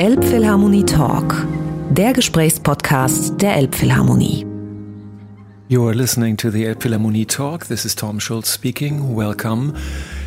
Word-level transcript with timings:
Elbphilharmonie 0.00 0.86
Talk, 0.86 1.46
der 1.90 2.14
Gesprächspodcast 2.14 3.34
der 3.42 3.56
Elbphilharmonie. 3.56 4.46
You 5.68 5.86
are 5.86 5.94
listening 5.94 6.38
to 6.38 6.50
the 6.50 6.64
Elbphilharmonie 6.64 7.26
Talk. 7.26 7.66
This 7.66 7.84
is 7.84 7.94
Tom 7.94 8.18
Schulz 8.18 8.50
speaking. 8.50 9.14
Welcome. 9.14 9.74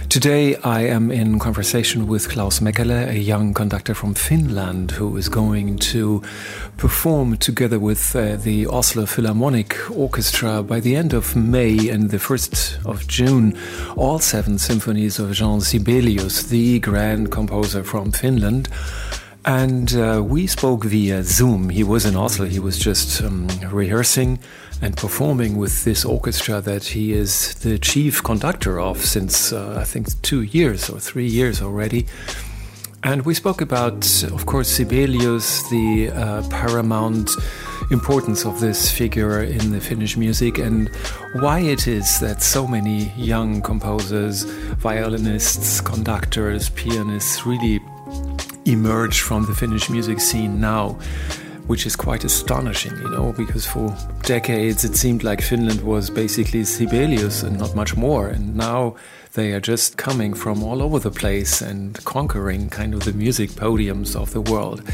Today 0.09 0.57
I 0.63 0.87
am 0.87 1.09
in 1.09 1.39
conversation 1.39 2.07
with 2.07 2.29
Klaus 2.29 2.61
Mäkelä, 2.61 3.09
a 3.09 3.17
young 3.17 3.55
conductor 3.55 3.95
from 3.95 4.13
Finland 4.13 4.91
who 4.99 5.17
is 5.17 5.27
going 5.27 5.79
to 5.91 6.21
perform 6.77 7.37
together 7.37 7.79
with 7.79 8.15
uh, 8.15 8.35
the 8.43 8.67
Oslo 8.67 9.07
Philharmonic 9.07 9.75
Orchestra 9.89 10.61
by 10.61 10.81
the 10.81 10.95
end 10.95 11.13
of 11.13 11.35
May 11.35 11.89
and 11.89 12.11
the 12.11 12.19
1st 12.19 12.85
of 12.85 13.07
June 13.07 13.57
all 13.97 14.19
seven 14.19 14.59
symphonies 14.59 15.17
of 15.17 15.31
Jean 15.31 15.61
Sibelius, 15.61 16.43
the 16.43 16.77
grand 16.79 17.31
composer 17.31 17.83
from 17.83 18.11
Finland. 18.11 18.69
And 19.45 19.93
uh, 19.95 20.23
we 20.25 20.47
spoke 20.47 20.85
via 20.85 21.21
Zoom. 21.23 21.69
He 21.69 21.83
was 21.83 22.05
in 22.05 22.15
Oslo. 22.15 22.45
He 22.45 22.59
was 22.59 22.79
just 22.79 23.21
um, 23.21 23.47
rehearsing 23.71 24.39
and 24.81 24.95
performing 24.95 25.57
with 25.57 25.83
this 25.83 26.05
orchestra 26.05 26.61
that 26.61 26.83
he 26.85 27.11
is 27.11 27.53
the 27.55 27.77
chief 27.77 28.23
conductor 28.23 28.79
of 28.79 29.03
since, 29.03 29.51
uh, 29.51 29.77
I 29.79 29.83
think, 29.83 30.21
two 30.21 30.43
years 30.43 30.89
or 30.89 30.99
three 30.99 31.27
years 31.27 31.61
already. 31.61 32.05
And 33.03 33.25
we 33.25 33.33
spoke 33.33 33.59
about, 33.59 34.23
of 34.31 34.45
course, 34.45 34.69
Sibelius, 34.69 35.69
the 35.69 36.09
uh, 36.09 36.47
paramount 36.49 37.29
importance 37.91 38.45
of 38.45 38.61
this 38.61 38.89
figure 38.89 39.43
in 39.43 39.71
the 39.71 39.81
Finnish 39.81 40.15
music, 40.15 40.57
and 40.57 40.89
why 41.41 41.59
it 41.59 41.85
is 41.85 42.21
that 42.21 42.41
so 42.41 42.65
many 42.65 43.11
young 43.17 43.61
composers, 43.61 44.43
violinists, 44.79 45.81
conductors, 45.81 46.69
pianists 46.69 47.45
really 47.45 47.81
emerge 48.65 49.21
from 49.21 49.45
the 49.45 49.55
Finnish 49.55 49.89
music 49.89 50.19
scene 50.19 50.59
now, 50.59 50.97
which 51.67 51.85
is 51.85 51.95
quite 51.95 52.23
astonishing, 52.23 52.95
you 52.97 53.09
know, 53.09 53.33
because 53.33 53.65
for 53.65 53.95
decades 54.23 54.83
it 54.83 54.95
seemed 54.95 55.23
like 55.23 55.41
Finland 55.41 55.81
was 55.81 56.09
basically 56.09 56.63
Sibelius 56.63 57.43
and 57.43 57.57
not 57.57 57.75
much 57.75 57.95
more, 57.95 58.27
and 58.27 58.55
now 58.55 58.95
they 59.33 59.53
are 59.53 59.59
just 59.59 59.97
coming 59.97 60.33
from 60.33 60.63
all 60.63 60.81
over 60.81 60.99
the 60.99 61.11
place 61.11 61.61
and 61.61 62.03
conquering 62.05 62.69
kind 62.69 62.93
of 62.93 63.03
the 63.03 63.13
music 63.13 63.49
podiums 63.51 64.15
of 64.15 64.31
the 64.31 64.41
world. 64.41 64.87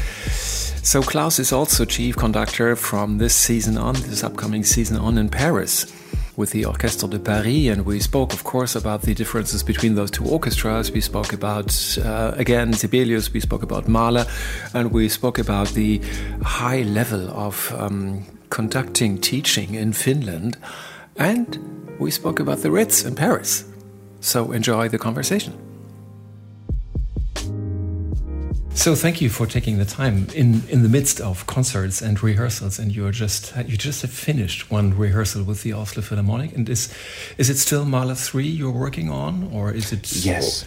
So 0.82 1.02
Klaus 1.02 1.38
is 1.38 1.52
also 1.52 1.84
chief 1.84 2.16
conductor 2.16 2.74
from 2.74 3.18
this 3.18 3.34
season 3.34 3.76
on, 3.76 3.94
this 3.94 4.24
upcoming 4.24 4.64
season 4.64 4.96
on 4.96 5.18
in 5.18 5.28
Paris 5.28 5.92
with 6.40 6.52
the 6.52 6.64
Orchestre 6.64 7.06
de 7.06 7.18
Paris, 7.18 7.68
and 7.68 7.84
we 7.84 8.00
spoke, 8.00 8.32
of 8.32 8.44
course, 8.44 8.74
about 8.74 9.02
the 9.02 9.12
differences 9.12 9.62
between 9.62 9.94
those 9.94 10.10
two 10.10 10.24
orchestras. 10.24 10.90
We 10.90 11.02
spoke 11.02 11.34
about, 11.34 11.98
uh, 12.02 12.32
again, 12.36 12.72
Sibelius, 12.72 13.30
we 13.30 13.40
spoke 13.40 13.62
about 13.62 13.86
Mahler, 13.86 14.24
and 14.72 14.90
we 14.90 15.10
spoke 15.10 15.38
about 15.38 15.68
the 15.74 15.98
high 16.42 16.80
level 16.82 17.28
of 17.30 17.74
um, 17.78 18.24
conducting 18.48 19.20
teaching 19.20 19.74
in 19.74 19.92
Finland, 19.92 20.56
and 21.16 21.58
we 21.98 22.10
spoke 22.10 22.40
about 22.40 22.62
the 22.62 22.70
Ritz 22.70 23.04
in 23.04 23.14
Paris. 23.14 23.64
So 24.20 24.52
enjoy 24.52 24.88
the 24.88 24.98
conversation. 24.98 25.69
So 28.74 28.94
thank 28.94 29.20
you 29.20 29.28
for 29.28 29.46
taking 29.46 29.76
the 29.76 29.84
time 29.84 30.26
in, 30.34 30.62
in 30.68 30.82
the 30.82 30.88
midst 30.88 31.20
of 31.20 31.46
concerts 31.46 32.00
and 32.00 32.22
rehearsals, 32.22 32.78
and 32.78 32.94
you're 32.94 33.10
just 33.10 33.54
you 33.66 33.76
just 33.76 34.00
have 34.02 34.10
finished 34.10 34.70
one 34.70 34.96
rehearsal 34.96 35.44
with 35.44 35.62
the 35.62 35.74
Oslo 35.74 36.02
Philharmonic, 36.02 36.56
and 36.56 36.68
is 36.68 36.92
is 37.36 37.50
it 37.50 37.58
still 37.58 37.84
Mahler 37.84 38.14
three 38.14 38.46
you're 38.46 38.70
working 38.70 39.10
on, 39.10 39.50
or 39.52 39.70
is 39.70 39.92
it? 39.92 40.10
Yes. 40.24 40.66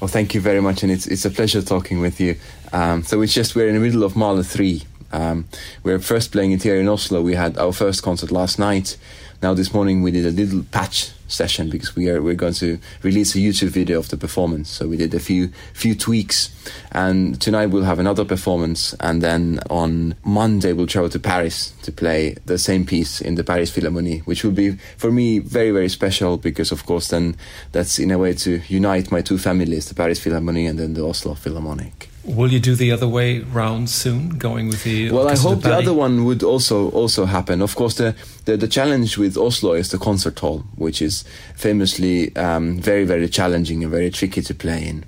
Well, 0.00 0.08
thank 0.08 0.34
you 0.34 0.42
very 0.42 0.60
much, 0.60 0.82
and 0.82 0.92
it's 0.92 1.06
it's 1.06 1.24
a 1.24 1.30
pleasure 1.30 1.62
talking 1.62 2.00
with 2.00 2.20
you. 2.20 2.36
Um, 2.72 3.02
so 3.02 3.22
it's 3.22 3.32
just 3.32 3.56
we're 3.56 3.68
in 3.68 3.74
the 3.74 3.80
middle 3.80 4.04
of 4.04 4.14
Mahler 4.14 4.42
three. 4.42 4.82
Um, 5.10 5.46
we're 5.84 6.00
first 6.00 6.32
playing 6.32 6.52
it 6.52 6.62
here 6.62 6.78
in 6.78 6.86
Oslo. 6.86 7.22
We 7.22 7.34
had 7.34 7.56
our 7.56 7.72
first 7.72 8.02
concert 8.02 8.30
last 8.30 8.58
night. 8.58 8.98
Now 9.42 9.54
this 9.54 9.72
morning 9.72 10.02
we 10.02 10.10
did 10.10 10.26
a 10.26 10.30
little 10.30 10.64
patch 10.64 11.12
session 11.28 11.70
because 11.70 11.94
we 11.94 12.10
are 12.10 12.20
we're 12.20 12.34
going 12.34 12.54
to 12.54 12.78
release 13.02 13.34
a 13.34 13.38
YouTube 13.38 13.68
video 13.68 13.98
of 13.98 14.08
the 14.08 14.16
performance. 14.16 14.68
So 14.68 14.88
we 14.88 14.96
did 14.96 15.14
a 15.14 15.20
few 15.20 15.48
few 15.72 15.94
tweaks, 15.94 16.50
and 16.92 17.40
tonight 17.40 17.66
we'll 17.66 17.84
have 17.84 17.98
another 17.98 18.24
performance, 18.24 18.94
and 19.00 19.22
then 19.22 19.60
on 19.70 20.14
Monday 20.24 20.72
we'll 20.72 20.86
travel 20.86 21.10
to 21.10 21.18
Paris 21.18 21.72
to 21.82 21.92
play 21.92 22.36
the 22.46 22.58
same 22.58 22.84
piece 22.84 23.20
in 23.20 23.36
the 23.36 23.44
Paris 23.44 23.70
Philharmonie, 23.70 24.22
which 24.22 24.42
will 24.42 24.52
be 24.52 24.72
for 24.96 25.12
me 25.12 25.38
very 25.38 25.70
very 25.70 25.88
special 25.88 26.36
because 26.36 26.72
of 26.72 26.84
course 26.86 27.08
then 27.08 27.36
that's 27.72 27.98
in 27.98 28.10
a 28.10 28.18
way 28.18 28.32
to 28.34 28.60
unite 28.68 29.12
my 29.12 29.22
two 29.22 29.38
families, 29.38 29.88
the 29.88 29.94
Paris 29.94 30.18
Philharmonie 30.18 30.68
and 30.68 30.78
then 30.78 30.94
the 30.94 31.04
Oslo 31.04 31.34
Philharmonic. 31.34 32.08
Will 32.28 32.52
you 32.52 32.60
do 32.60 32.74
the 32.74 32.92
other 32.92 33.08
way 33.08 33.38
round 33.38 33.88
soon, 33.88 34.36
going 34.36 34.68
with 34.68 34.84
the? 34.84 35.10
Well, 35.10 35.28
I 35.28 35.36
hope 35.36 35.62
the 35.62 35.74
other 35.74 35.94
one 35.94 36.26
would 36.26 36.42
also 36.42 36.90
also 36.90 37.24
happen. 37.24 37.62
Of 37.62 37.74
course, 37.74 37.94
the, 37.94 38.14
the, 38.44 38.58
the 38.58 38.68
challenge 38.68 39.16
with 39.16 39.38
Oslo 39.38 39.72
is 39.72 39.90
the 39.90 39.98
concert 39.98 40.38
hall, 40.38 40.58
which 40.76 41.00
is 41.00 41.17
famously 41.54 42.34
um, 42.36 42.78
very 42.80 43.04
very 43.04 43.28
challenging 43.28 43.82
and 43.82 43.90
very 43.90 44.10
tricky 44.10 44.42
to 44.42 44.54
play 44.54 44.86
in. 44.86 45.04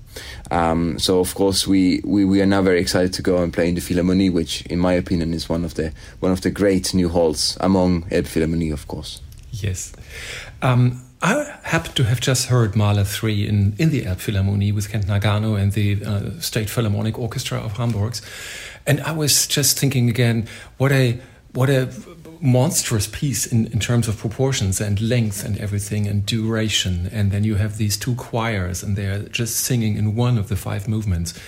Um, 0.50 0.98
so 0.98 1.21
of 1.21 1.34
course 1.34 1.66
we, 1.66 2.00
we, 2.04 2.25
we 2.25 2.43
are 2.43 2.47
now 2.47 2.62
very 2.62 2.81
excited 2.81 3.12
to 3.15 3.22
go 3.22 3.43
and 3.43 3.53
play 3.53 3.69
in 3.69 3.76
the 3.76 3.81
Philharmonie, 3.81 4.32
which 4.32 4.62
in 4.66 4.78
my 4.78 4.94
opinion 4.94 5.32
is 5.32 5.48
one 5.48 5.65
of 5.65 5.75
the 5.75 5.93
one 6.19 6.32
of 6.32 6.41
the 6.41 6.50
great 6.50 6.93
new 6.93 7.09
halls 7.09 7.56
among 7.60 8.03
Elbphilharmonie, 8.10 8.72
of 8.72 8.88
course. 8.88 9.21
Yes. 9.53 9.93
Um, 10.62 11.03
I 11.22 11.59
happen 11.65 11.93
to 11.94 12.04
have 12.04 12.21
just 12.21 12.47
heard 12.47 12.75
Mahler 12.75 13.04
3 13.04 13.47
in, 13.47 13.75
in 13.78 13.91
the 13.91 14.03
Elbphilharmonie 14.03 14.75
with 14.75 14.91
Kent 14.91 15.06
Nagano 15.06 15.60
and 15.60 15.72
the 15.72 16.03
uh, 16.04 16.41
State 16.41 16.71
Philharmonic 16.71 17.19
Orchestra 17.19 17.59
of 17.59 17.77
Hamburg's. 17.77 18.22
And 18.87 19.00
I 19.03 19.12
was 19.12 19.47
just 19.47 19.78
thinking 19.78 20.09
again, 20.09 20.48
what 20.78 20.92
a 20.92 21.21
what 21.52 21.68
a 21.68 21.92
monstrous 22.40 23.06
piece 23.06 23.46
in, 23.46 23.66
in 23.66 23.78
terms 23.80 24.08
of 24.08 24.16
proportions 24.16 24.80
and 24.80 25.00
length 25.00 25.44
and 25.44 25.58
everything 25.58 26.06
and 26.06 26.24
duration. 26.24 27.08
And 27.12 27.30
then 27.32 27.44
you 27.44 27.56
have 27.56 27.76
these 27.76 27.96
two 27.96 28.14
choirs 28.14 28.82
and 28.82 28.96
they're 28.96 29.20
just 29.20 29.56
singing 29.56 29.96
in 29.96 30.14
one 30.14 30.38
of 30.38 30.48
the 30.48 30.56
five 30.56 30.88
movements. 30.88 31.38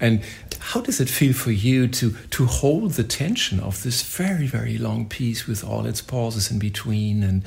And 0.00 0.22
how 0.60 0.80
does 0.80 1.00
it 1.00 1.08
feel 1.08 1.32
for 1.32 1.50
you 1.50 1.88
to 1.88 2.12
to 2.30 2.46
hold 2.46 2.92
the 2.92 3.04
tension 3.04 3.58
of 3.60 3.82
this 3.82 4.02
very 4.02 4.46
very 4.46 4.78
long 4.78 5.08
piece 5.08 5.46
with 5.46 5.64
all 5.64 5.86
its 5.86 6.00
pauses 6.00 6.50
in 6.50 6.58
between 6.58 7.22
and 7.22 7.42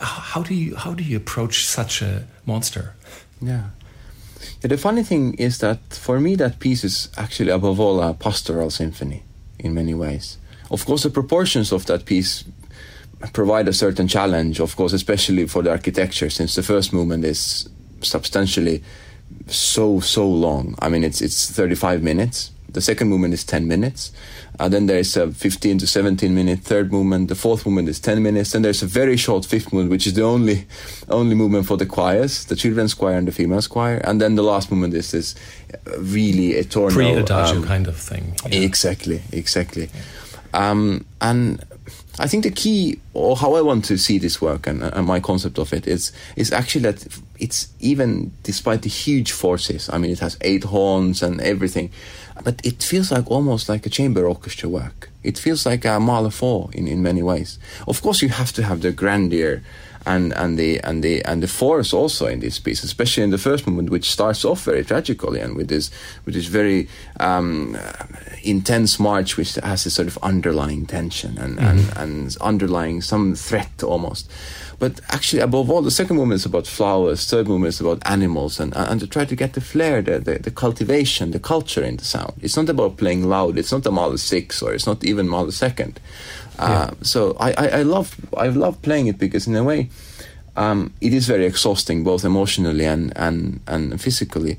how 0.00 0.42
do 0.42 0.54
you 0.54 0.76
how 0.76 0.94
do 0.94 1.02
you 1.02 1.16
approach 1.16 1.64
such 1.64 2.02
a 2.02 2.26
monster? 2.46 2.94
Yeah. 3.40 3.70
yeah. 4.62 4.68
The 4.68 4.76
funny 4.76 5.02
thing 5.02 5.34
is 5.34 5.58
that 5.58 5.78
for 5.90 6.20
me, 6.20 6.36
that 6.36 6.58
piece 6.58 6.84
is 6.84 7.08
actually 7.16 7.50
above 7.50 7.80
all 7.80 8.00
a 8.00 8.14
pastoral 8.14 8.70
symphony 8.70 9.22
in 9.58 9.74
many 9.74 9.94
ways. 9.94 10.37
Of 10.70 10.84
course, 10.84 11.02
the 11.02 11.10
proportions 11.10 11.72
of 11.72 11.86
that 11.86 12.04
piece 12.04 12.44
provide 13.32 13.68
a 13.68 13.72
certain 13.72 14.08
challenge. 14.08 14.60
Of 14.60 14.76
course, 14.76 14.92
especially 14.92 15.46
for 15.46 15.62
the 15.62 15.70
architecture, 15.70 16.30
since 16.30 16.54
the 16.54 16.62
first 16.62 16.92
movement 16.92 17.24
is 17.24 17.68
substantially 18.00 18.82
so 19.46 20.00
so 20.00 20.28
long. 20.28 20.74
I 20.78 20.88
mean, 20.88 21.04
it's 21.04 21.20
it's 21.20 21.50
35 21.50 22.02
minutes. 22.02 22.52
The 22.70 22.82
second 22.82 23.08
movement 23.08 23.32
is 23.32 23.44
10 23.44 23.66
minutes. 23.66 24.12
Uh, 24.60 24.68
then 24.68 24.86
there's 24.86 25.16
a 25.16 25.32
15 25.32 25.78
to 25.78 25.86
17 25.86 26.34
minute 26.34 26.60
third 26.60 26.92
movement. 26.92 27.28
The 27.28 27.34
fourth 27.34 27.64
movement 27.64 27.88
is 27.88 27.98
10 27.98 28.22
minutes. 28.22 28.52
Then 28.52 28.60
there's 28.60 28.82
a 28.82 28.86
very 28.86 29.16
short 29.16 29.46
fifth 29.46 29.72
movement, 29.72 29.90
which 29.90 30.06
is 30.06 30.12
the 30.14 30.22
only 30.22 30.66
only 31.08 31.34
movement 31.34 31.66
for 31.66 31.78
the 31.78 31.86
choirs, 31.86 32.44
the 32.44 32.56
children's 32.56 32.92
choir 32.92 33.16
and 33.16 33.26
the 33.26 33.32
female 33.32 33.62
choir. 33.62 33.96
And 34.04 34.20
then 34.20 34.34
the 34.34 34.42
last 34.42 34.70
movement 34.70 34.92
is 34.94 35.12
this 35.12 35.34
really 35.98 36.52
eternal 36.52 36.90
pre-adagio 36.90 37.56
um, 37.56 37.64
kind 37.64 37.88
of 37.88 37.96
thing. 37.96 38.34
Yeah. 38.46 38.60
Exactly, 38.60 39.22
exactly. 39.32 39.88
Yeah. 39.94 40.00
Um, 40.54 41.04
and 41.20 41.64
I 42.18 42.26
think 42.26 42.44
the 42.44 42.50
key, 42.50 43.00
or 43.14 43.36
how 43.36 43.54
I 43.54 43.60
want 43.60 43.84
to 43.86 43.98
see 43.98 44.18
this 44.18 44.40
work, 44.40 44.66
and, 44.66 44.82
and, 44.82 45.06
my 45.06 45.20
concept 45.20 45.58
of 45.58 45.72
it 45.72 45.86
is 45.86 46.12
is 46.36 46.52
actually 46.52 46.82
that 46.82 47.06
it's 47.38 47.68
even 47.80 48.32
despite 48.42 48.82
the 48.82 48.88
huge 48.88 49.32
forces. 49.32 49.88
I 49.92 49.98
mean, 49.98 50.10
it 50.10 50.20
has 50.20 50.36
eight 50.40 50.64
horns 50.64 51.22
and 51.22 51.40
everything 51.40 51.90
but 52.44 52.64
it 52.64 52.82
feels 52.82 53.10
like 53.10 53.30
almost 53.30 53.68
like 53.68 53.86
a 53.86 53.90
chamber 53.90 54.26
orchestra 54.26 54.68
work. 54.68 55.10
It 55.22 55.38
feels 55.38 55.66
like 55.66 55.84
a 55.84 55.98
Mahler 56.00 56.30
4 56.30 56.70
in, 56.72 56.86
in 56.88 57.02
many 57.02 57.22
ways. 57.22 57.58
Of 57.86 58.02
course, 58.02 58.22
you 58.22 58.28
have 58.28 58.52
to 58.52 58.62
have 58.62 58.80
the 58.80 58.92
grandeur 58.92 59.62
and, 60.08 60.32
and 60.32 60.58
the 60.58 60.80
and 60.80 61.04
the 61.04 61.22
and 61.24 61.42
the 61.42 61.48
force 61.48 61.92
also 61.92 62.26
in 62.26 62.40
this 62.40 62.58
piece, 62.58 62.82
especially 62.82 63.22
in 63.22 63.30
the 63.30 63.38
first 63.38 63.66
movement, 63.66 63.90
which 63.90 64.10
starts 64.10 64.44
off 64.44 64.64
very 64.64 64.82
tragically 64.82 65.40
and 65.40 65.54
with 65.54 65.68
this 65.68 65.90
with 66.24 66.34
this 66.34 66.46
very 66.46 66.88
um, 67.20 67.76
intense 68.42 68.98
march, 68.98 69.36
which 69.36 69.56
has 69.56 69.84
a 69.84 69.90
sort 69.90 70.08
of 70.08 70.18
underlying 70.22 70.86
tension 70.86 71.36
and, 71.36 71.58
mm-hmm. 71.58 71.98
and, 71.98 71.98
and 71.98 72.36
underlying 72.40 73.02
some 73.02 73.34
threat 73.34 73.82
almost. 73.82 74.30
But 74.78 75.00
actually, 75.08 75.42
above 75.42 75.70
all, 75.70 75.82
the 75.82 75.90
second 75.90 76.16
movement 76.16 76.36
is 76.36 76.46
about 76.46 76.66
flowers, 76.66 77.28
third 77.28 77.48
movement 77.48 77.74
is 77.74 77.80
about 77.80 78.00
animals, 78.06 78.60
and, 78.60 78.74
and 78.76 79.00
to 79.00 79.08
try 79.08 79.24
to 79.24 79.34
get 79.34 79.54
the 79.54 79.60
flair, 79.60 80.00
the, 80.00 80.20
the, 80.20 80.38
the 80.38 80.50
cultivation, 80.52 81.32
the 81.32 81.40
culture 81.40 81.82
in 81.82 81.96
the 81.96 82.04
sound. 82.04 82.34
It's 82.40 82.56
not 82.56 82.68
about 82.68 82.96
playing 82.96 83.24
loud, 83.24 83.58
it's 83.58 83.72
not 83.72 83.84
a 83.86 83.90
Mahler 83.90 84.18
6 84.18 84.62
or 84.62 84.72
it's 84.72 84.86
not 84.86 85.04
even 85.04 85.28
Mahler 85.28 85.50
2nd. 85.50 85.96
Uh, 86.58 86.90
yeah. 86.90 86.94
So 87.02 87.36
I, 87.38 87.52
I, 87.52 87.68
I, 87.68 87.82
love 87.82 88.16
I 88.36 88.48
love 88.48 88.80
playing 88.82 89.06
it 89.06 89.18
because 89.18 89.46
in 89.46 89.56
a 89.56 89.62
way 89.62 89.90
um, 90.56 90.92
it 91.00 91.12
is 91.12 91.26
very 91.26 91.46
exhausting 91.46 92.04
both 92.04 92.24
emotionally 92.24 92.84
and, 92.84 93.12
and, 93.16 93.60
and 93.66 94.00
physically 94.00 94.58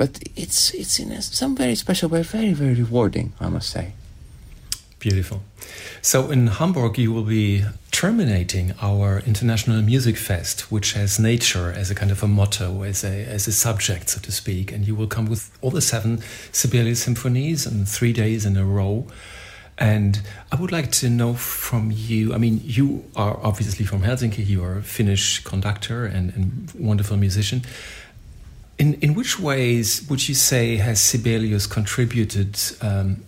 but 0.00 0.18
it's 0.34 0.72
it's 0.72 0.98
in 0.98 1.12
a, 1.12 1.20
some 1.20 1.54
very 1.54 1.74
special 1.74 2.08
way, 2.08 2.22
very 2.22 2.54
very 2.54 2.72
rewarding, 2.72 3.34
I 3.38 3.50
must 3.50 3.68
say. 3.68 3.92
Beautiful. 4.98 5.42
So 6.00 6.30
in 6.30 6.46
Hamburg, 6.46 6.96
you 6.96 7.12
will 7.12 7.28
be 7.42 7.64
terminating 7.90 8.72
our 8.80 9.20
International 9.26 9.82
Music 9.82 10.16
Fest, 10.16 10.72
which 10.72 10.94
has 10.94 11.18
nature 11.18 11.70
as 11.70 11.90
a 11.90 11.94
kind 11.94 12.10
of 12.10 12.22
a 12.22 12.26
motto, 12.26 12.82
as 12.82 13.04
a, 13.04 13.26
as 13.26 13.46
a 13.46 13.52
subject, 13.52 14.08
so 14.08 14.20
to 14.20 14.32
speak. 14.32 14.72
And 14.72 14.86
you 14.86 14.94
will 14.94 15.06
come 15.06 15.26
with 15.26 15.50
all 15.60 15.70
the 15.70 15.82
seven 15.82 16.22
Sibelius 16.50 17.02
symphonies 17.02 17.66
in 17.66 17.84
three 17.84 18.14
days 18.14 18.46
in 18.46 18.56
a 18.56 18.64
row. 18.64 19.06
And 19.80 20.20
I 20.52 20.56
would 20.56 20.72
like 20.72 20.92
to 20.92 21.08
know 21.08 21.32
from 21.32 21.90
you 21.90 22.34
I 22.34 22.38
mean, 22.38 22.60
you 22.62 23.04
are 23.16 23.40
obviously 23.42 23.86
from 23.86 24.02
Helsinki, 24.02 24.46
you 24.46 24.62
are 24.62 24.78
a 24.78 24.82
Finnish 24.82 25.42
conductor 25.42 26.04
and, 26.04 26.34
and 26.34 26.70
wonderful 26.78 27.16
musician. 27.16 27.62
In, 28.78 28.94
in 29.00 29.14
which 29.14 29.40
ways 29.40 30.06
would 30.08 30.28
you 30.28 30.34
say 30.34 30.76
has 30.76 31.00
Sibelius 31.00 31.66
contributed 31.66 32.58
um, 32.82 33.22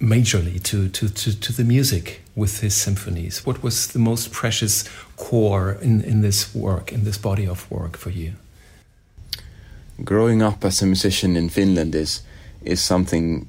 majorly 0.00 0.62
to, 0.62 0.88
to, 0.88 1.08
to, 1.08 1.38
to, 1.38 1.52
the 1.52 1.64
music 1.64 2.22
with 2.34 2.60
his 2.60 2.74
symphonies? 2.74 3.44
What 3.44 3.62
was 3.62 3.88
the 3.88 3.98
most 3.98 4.32
precious 4.32 4.88
core 5.16 5.72
in, 5.82 6.02
in 6.02 6.22
this 6.22 6.54
work, 6.54 6.92
in 6.92 7.04
this 7.04 7.18
body 7.18 7.46
of 7.46 7.70
work 7.70 7.96
for 7.96 8.10
you? 8.10 8.34
Growing 10.02 10.42
up 10.42 10.64
as 10.64 10.82
a 10.82 10.86
musician 10.86 11.36
in 11.36 11.50
Finland 11.50 11.94
is, 11.94 12.22
is 12.62 12.80
something 12.80 13.46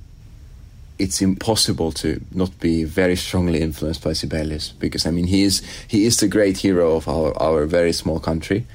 it's 1.01 1.21
impossible 1.21 1.92
to 1.92 2.21
not 2.31 2.59
be 2.59 2.83
very 2.83 3.15
strongly 3.15 3.59
influenced 3.59 4.03
by 4.03 4.13
Sibelius 4.13 4.69
because 4.69 5.07
I 5.07 5.12
mean 5.12 5.25
he 5.25 5.44
is 5.44 5.62
he 5.88 6.06
is 6.06 6.18
the 6.18 6.27
great 6.27 6.57
hero 6.57 6.95
of 6.95 7.07
our, 7.07 7.36
our 7.42 7.65
very 7.65 7.92
small 7.92 8.19
country. 8.19 8.68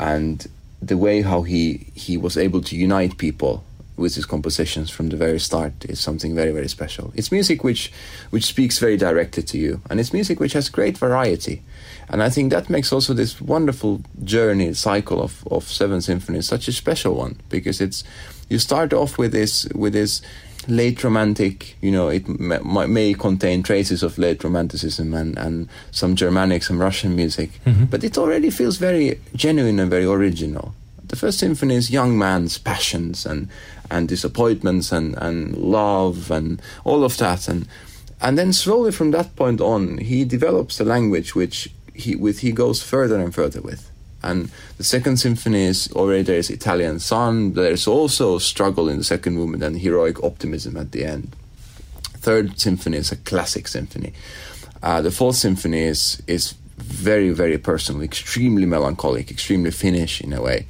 And 0.00 0.46
the 0.80 0.96
way 0.96 1.22
how 1.22 1.42
he 1.42 1.86
he 1.94 2.16
was 2.16 2.36
able 2.36 2.62
to 2.62 2.76
unite 2.76 3.18
people 3.18 3.64
with 3.96 4.14
his 4.14 4.24
compositions 4.24 4.90
from 4.90 5.08
the 5.08 5.16
very 5.16 5.40
start 5.40 5.84
is 5.84 6.00
something 6.00 6.34
very 6.34 6.52
very 6.52 6.68
special. 6.68 7.12
It's 7.14 7.30
music 7.30 7.62
which 7.64 7.92
which 8.30 8.46
speaks 8.46 8.78
very 8.78 8.96
directly 8.96 9.42
to 9.42 9.58
you, 9.58 9.80
and 9.90 10.00
it's 10.00 10.12
music 10.12 10.40
which 10.40 10.54
has 10.54 10.70
great 10.70 10.96
variety, 10.96 11.62
and 12.08 12.22
I 12.22 12.30
think 12.30 12.50
that 12.52 12.70
makes 12.70 12.92
also 12.92 13.12
this 13.12 13.40
wonderful 13.40 14.00
journey 14.24 14.72
cycle 14.74 15.20
of 15.20 15.46
of 15.50 15.64
seven 15.64 16.00
symphonies 16.00 16.46
such 16.46 16.68
a 16.68 16.72
special 16.72 17.14
one 17.14 17.34
because 17.48 17.80
it's 17.80 18.04
you 18.48 18.58
start 18.58 18.92
off 18.92 19.18
with 19.18 19.32
this 19.32 19.66
with 19.74 19.92
this 19.92 20.22
late 20.68 21.02
romantic, 21.02 21.76
you 21.80 21.90
know, 21.90 22.08
it 22.08 22.28
may, 22.28 22.86
may, 22.86 23.14
contain 23.14 23.62
traces 23.62 24.02
of 24.02 24.18
late 24.18 24.44
romanticism 24.44 25.14
and, 25.14 25.36
and 25.38 25.68
some 25.90 26.14
Germanic, 26.14 26.62
some 26.62 26.78
Russian 26.78 27.16
music, 27.16 27.58
mm-hmm. 27.64 27.86
but 27.86 28.04
it 28.04 28.18
already 28.18 28.50
feels 28.50 28.76
very 28.76 29.18
genuine 29.34 29.80
and 29.80 29.90
very 29.90 30.04
original. 30.04 30.74
The 31.02 31.16
first 31.16 31.38
symphony 31.38 31.74
is 31.74 31.90
young 31.90 32.18
man's 32.18 32.58
passions 32.58 33.24
and 33.24 33.48
and 33.90 34.08
disappointments 34.08 34.92
and, 34.92 35.16
and 35.16 35.56
love 35.56 36.30
and 36.30 36.60
all 36.84 37.04
of 37.04 37.16
that 37.16 37.48
and 37.48 37.66
and 38.20 38.36
then 38.36 38.52
slowly 38.52 38.92
from 38.92 39.10
that 39.12 39.34
point 39.36 39.60
on 39.60 39.98
he 39.98 40.24
develops 40.24 40.80
a 40.80 40.84
language 40.84 41.34
which 41.34 41.70
he 41.94 42.14
with 42.14 42.40
he 42.40 42.52
goes 42.52 42.82
further 42.82 43.18
and 43.18 43.34
further 43.34 43.60
with 43.62 43.90
and 44.22 44.50
the 44.76 44.84
second 44.84 45.16
symphony 45.16 45.64
is 45.64 45.90
already 45.92 46.22
there's 46.22 46.50
Italian 46.50 46.98
sun 46.98 47.54
there's 47.54 47.86
also 47.86 48.38
struggle 48.38 48.88
in 48.88 48.98
the 48.98 49.04
second 49.04 49.34
movement 49.34 49.62
and 49.62 49.78
heroic 49.78 50.22
optimism 50.22 50.76
at 50.76 50.92
the 50.92 51.04
end 51.04 51.34
third 52.18 52.58
symphony 52.58 52.96
is 52.96 53.12
a 53.12 53.16
classic 53.16 53.68
symphony 53.68 54.12
uh, 54.82 55.00
the 55.00 55.10
fourth 55.10 55.36
symphony 55.36 55.82
is 55.82 56.22
is 56.26 56.54
very 56.76 57.30
very 57.30 57.58
personal 57.58 58.02
extremely 58.02 58.66
melancholic 58.66 59.30
extremely 59.30 59.70
Finnish 59.70 60.20
in 60.20 60.32
a 60.32 60.42
way 60.42 60.66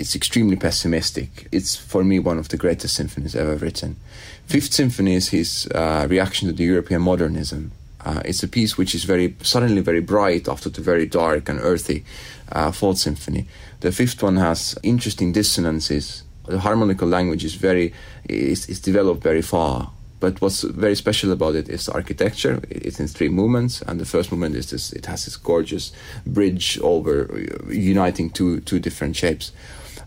it's 0.00 0.16
extremely 0.16 0.56
pessimistic. 0.56 1.46
It's 1.52 1.76
for 1.76 2.02
me 2.02 2.18
one 2.18 2.38
of 2.38 2.48
the 2.48 2.56
greatest 2.56 2.96
symphonies 2.96 3.36
ever 3.36 3.56
written. 3.56 3.96
Fifth 4.46 4.72
Symphony 4.72 5.14
is 5.14 5.28
his 5.28 5.68
uh, 5.74 6.06
reaction 6.08 6.48
to 6.48 6.54
the 6.54 6.64
European 6.64 7.02
modernism. 7.02 7.72
Uh, 8.04 8.22
it's 8.24 8.42
a 8.42 8.48
piece 8.48 8.78
which 8.78 8.94
is 8.94 9.04
very 9.04 9.36
suddenly 9.42 9.80
very 9.80 10.00
bright 10.00 10.48
after 10.48 10.68
the 10.70 10.80
very 10.80 11.06
dark 11.06 11.48
and 11.48 11.58
earthy 11.60 12.04
uh, 12.52 12.72
Fourth 12.72 12.98
Symphony. 12.98 13.46
The 13.80 13.92
fifth 13.92 14.22
one 14.22 14.36
has 14.36 14.78
interesting 14.82 15.32
dissonances. 15.32 16.22
The 16.46 16.60
harmonical 16.60 17.08
language 17.08 17.44
is 17.44 17.54
very 17.54 17.92
is, 18.28 18.68
is 18.68 18.80
developed 18.80 19.22
very 19.22 19.42
far. 19.42 19.90
But 20.18 20.40
what's 20.42 20.62
very 20.62 20.96
special 20.96 21.32
about 21.32 21.54
it 21.54 21.70
is 21.70 21.86
the 21.86 21.92
architecture. 21.92 22.60
It's 22.68 23.00
in 23.00 23.08
three 23.08 23.30
movements, 23.30 23.80
and 23.82 23.98
the 23.98 24.04
first 24.04 24.30
movement 24.30 24.54
is 24.54 24.70
this. 24.70 24.92
It 24.92 25.06
has 25.06 25.24
this 25.24 25.36
gorgeous 25.36 25.92
bridge 26.26 26.78
over 26.82 27.30
uh, 27.32 27.70
uniting 27.70 28.30
two 28.30 28.60
two 28.60 28.78
different 28.78 29.16
shapes 29.16 29.52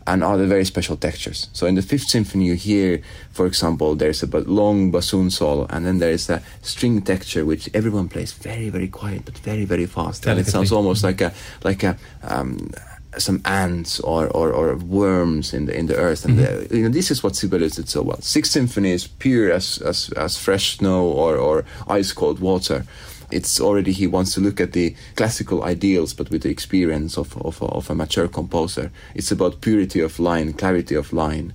and 0.05 0.23
other 0.23 0.45
very 0.45 0.65
special 0.65 0.97
textures. 0.97 1.49
So 1.53 1.67
in 1.67 1.75
the 1.75 1.81
Fifth 1.81 2.09
Symphony, 2.09 2.45
you 2.45 2.55
hear, 2.55 3.01
for 3.31 3.45
example, 3.45 3.95
there's 3.95 4.23
a 4.23 4.27
long 4.27 4.91
bassoon 4.91 5.29
solo, 5.29 5.65
and 5.69 5.85
then 5.85 5.99
there 5.99 6.11
is 6.11 6.29
a 6.29 6.41
string 6.61 7.01
texture 7.01 7.45
which 7.45 7.69
everyone 7.73 8.09
plays 8.09 8.31
very, 8.33 8.69
very 8.69 8.87
quiet 8.87 9.25
but 9.25 9.37
very, 9.39 9.65
very 9.65 9.85
fast, 9.85 10.25
and 10.25 10.39
it 10.39 10.47
sounds 10.47 10.71
almost 10.71 11.03
like 11.03 11.21
a 11.21 11.33
like 11.63 11.83
a 11.83 11.97
um, 12.23 12.71
some 13.17 13.41
ants 13.45 13.99
or, 13.99 14.27
or, 14.29 14.51
or, 14.51 14.75
worms 14.77 15.53
in 15.53 15.65
the 15.65 15.77
in 15.77 15.85
the 15.87 15.95
earth, 15.95 16.25
and 16.25 16.37
mm-hmm. 16.37 16.67
the, 16.67 16.77
you 16.77 16.83
know 16.83 16.89
this 16.89 17.11
is 17.11 17.23
what 17.23 17.35
Sibelius 17.35 17.75
did 17.75 17.89
so 17.89 18.01
well. 18.01 18.21
Sixth 18.21 18.51
Symphony 18.51 18.91
is 18.91 19.07
pure 19.07 19.51
as 19.51 19.77
as, 19.79 20.09
as 20.13 20.37
fresh 20.37 20.77
snow 20.77 21.05
or, 21.05 21.37
or 21.37 21.65
ice 21.87 22.11
cold 22.11 22.39
water 22.39 22.85
it's 23.33 23.59
already 23.59 23.91
he 23.91 24.07
wants 24.07 24.33
to 24.35 24.41
look 24.41 24.61
at 24.61 24.73
the 24.73 24.95
classical 25.15 25.63
ideals, 25.63 26.13
but 26.13 26.29
with 26.29 26.43
the 26.43 26.49
experience 26.49 27.17
of, 27.17 27.35
of, 27.37 27.61
of 27.61 27.89
a 27.89 27.95
mature 27.95 28.27
composer. 28.27 28.91
It's 29.15 29.31
about 29.31 29.61
purity 29.61 29.99
of 29.99 30.19
line, 30.19 30.53
clarity 30.53 30.95
of 30.95 31.11
line. 31.13 31.53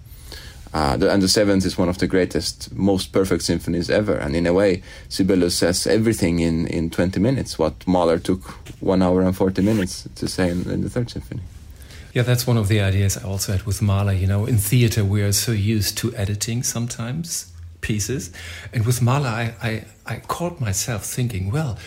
Uh, 0.75 0.97
the, 0.97 1.11
and 1.11 1.23
the 1.23 1.29
seventh 1.29 1.65
is 1.65 1.79
one 1.79 1.89
of 1.89 1.99
the 1.99 2.07
greatest, 2.07 2.75
most 2.75 3.13
perfect 3.13 3.43
symphonies 3.43 3.89
ever. 3.89 4.15
And 4.15 4.37
in 4.37 4.47
a 4.47 4.53
way, 4.53 4.83
Sibelius 5.09 5.57
says 5.57 5.87
everything 5.87 6.41
in, 6.41 6.67
in 6.67 6.91
20 6.91 7.19
minutes, 7.21 7.59
what 7.59 7.87
Mahler 7.87 8.19
took 8.19 8.43
one 8.81 9.03
hour 9.03 9.23
and 9.23 9.35
40 9.35 9.63
minutes 9.63 10.07
to 10.15 10.29
say 10.29 10.51
in, 10.51 10.71
in 10.71 10.83
the 10.83 10.91
third 10.91 11.11
symphony. 11.11 11.41
Yeah, 12.13 12.23
that's 12.23 12.47
one 12.47 12.59
of 12.59 12.69
the 12.69 12.81
ideas 12.81 13.17
I 13.17 13.23
also 13.23 13.53
had 13.53 13.63
with 13.63 13.81
Mahler. 13.81 14.13
You 14.13 14.27
know, 14.27 14.45
in 14.45 14.59
theater, 14.59 15.05
we 15.05 15.23
are 15.23 15.33
so 15.33 15.53
used 15.53 15.97
to 15.99 16.15
editing 16.15 16.63
sometimes 16.63 17.53
pieces. 17.89 18.31
And 18.73 18.85
with 18.87 19.01
Mahler, 19.01 19.29
I, 19.29 19.55
I, 19.63 19.85
I 20.07 20.17
caught 20.35 20.61
myself 20.61 21.05
thinking, 21.05 21.51
well, 21.51 21.79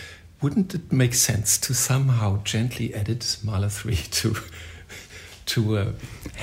wouldn't 0.42 0.74
it 0.74 0.92
make 0.92 1.14
sense 1.14 1.56
to 1.58 1.72
somehow 1.72 2.42
gently 2.42 2.92
edit 2.92 3.38
Mahler 3.44 3.70
3 3.70 3.94
to 4.18 4.36
to 5.44 5.76
a 5.76 5.86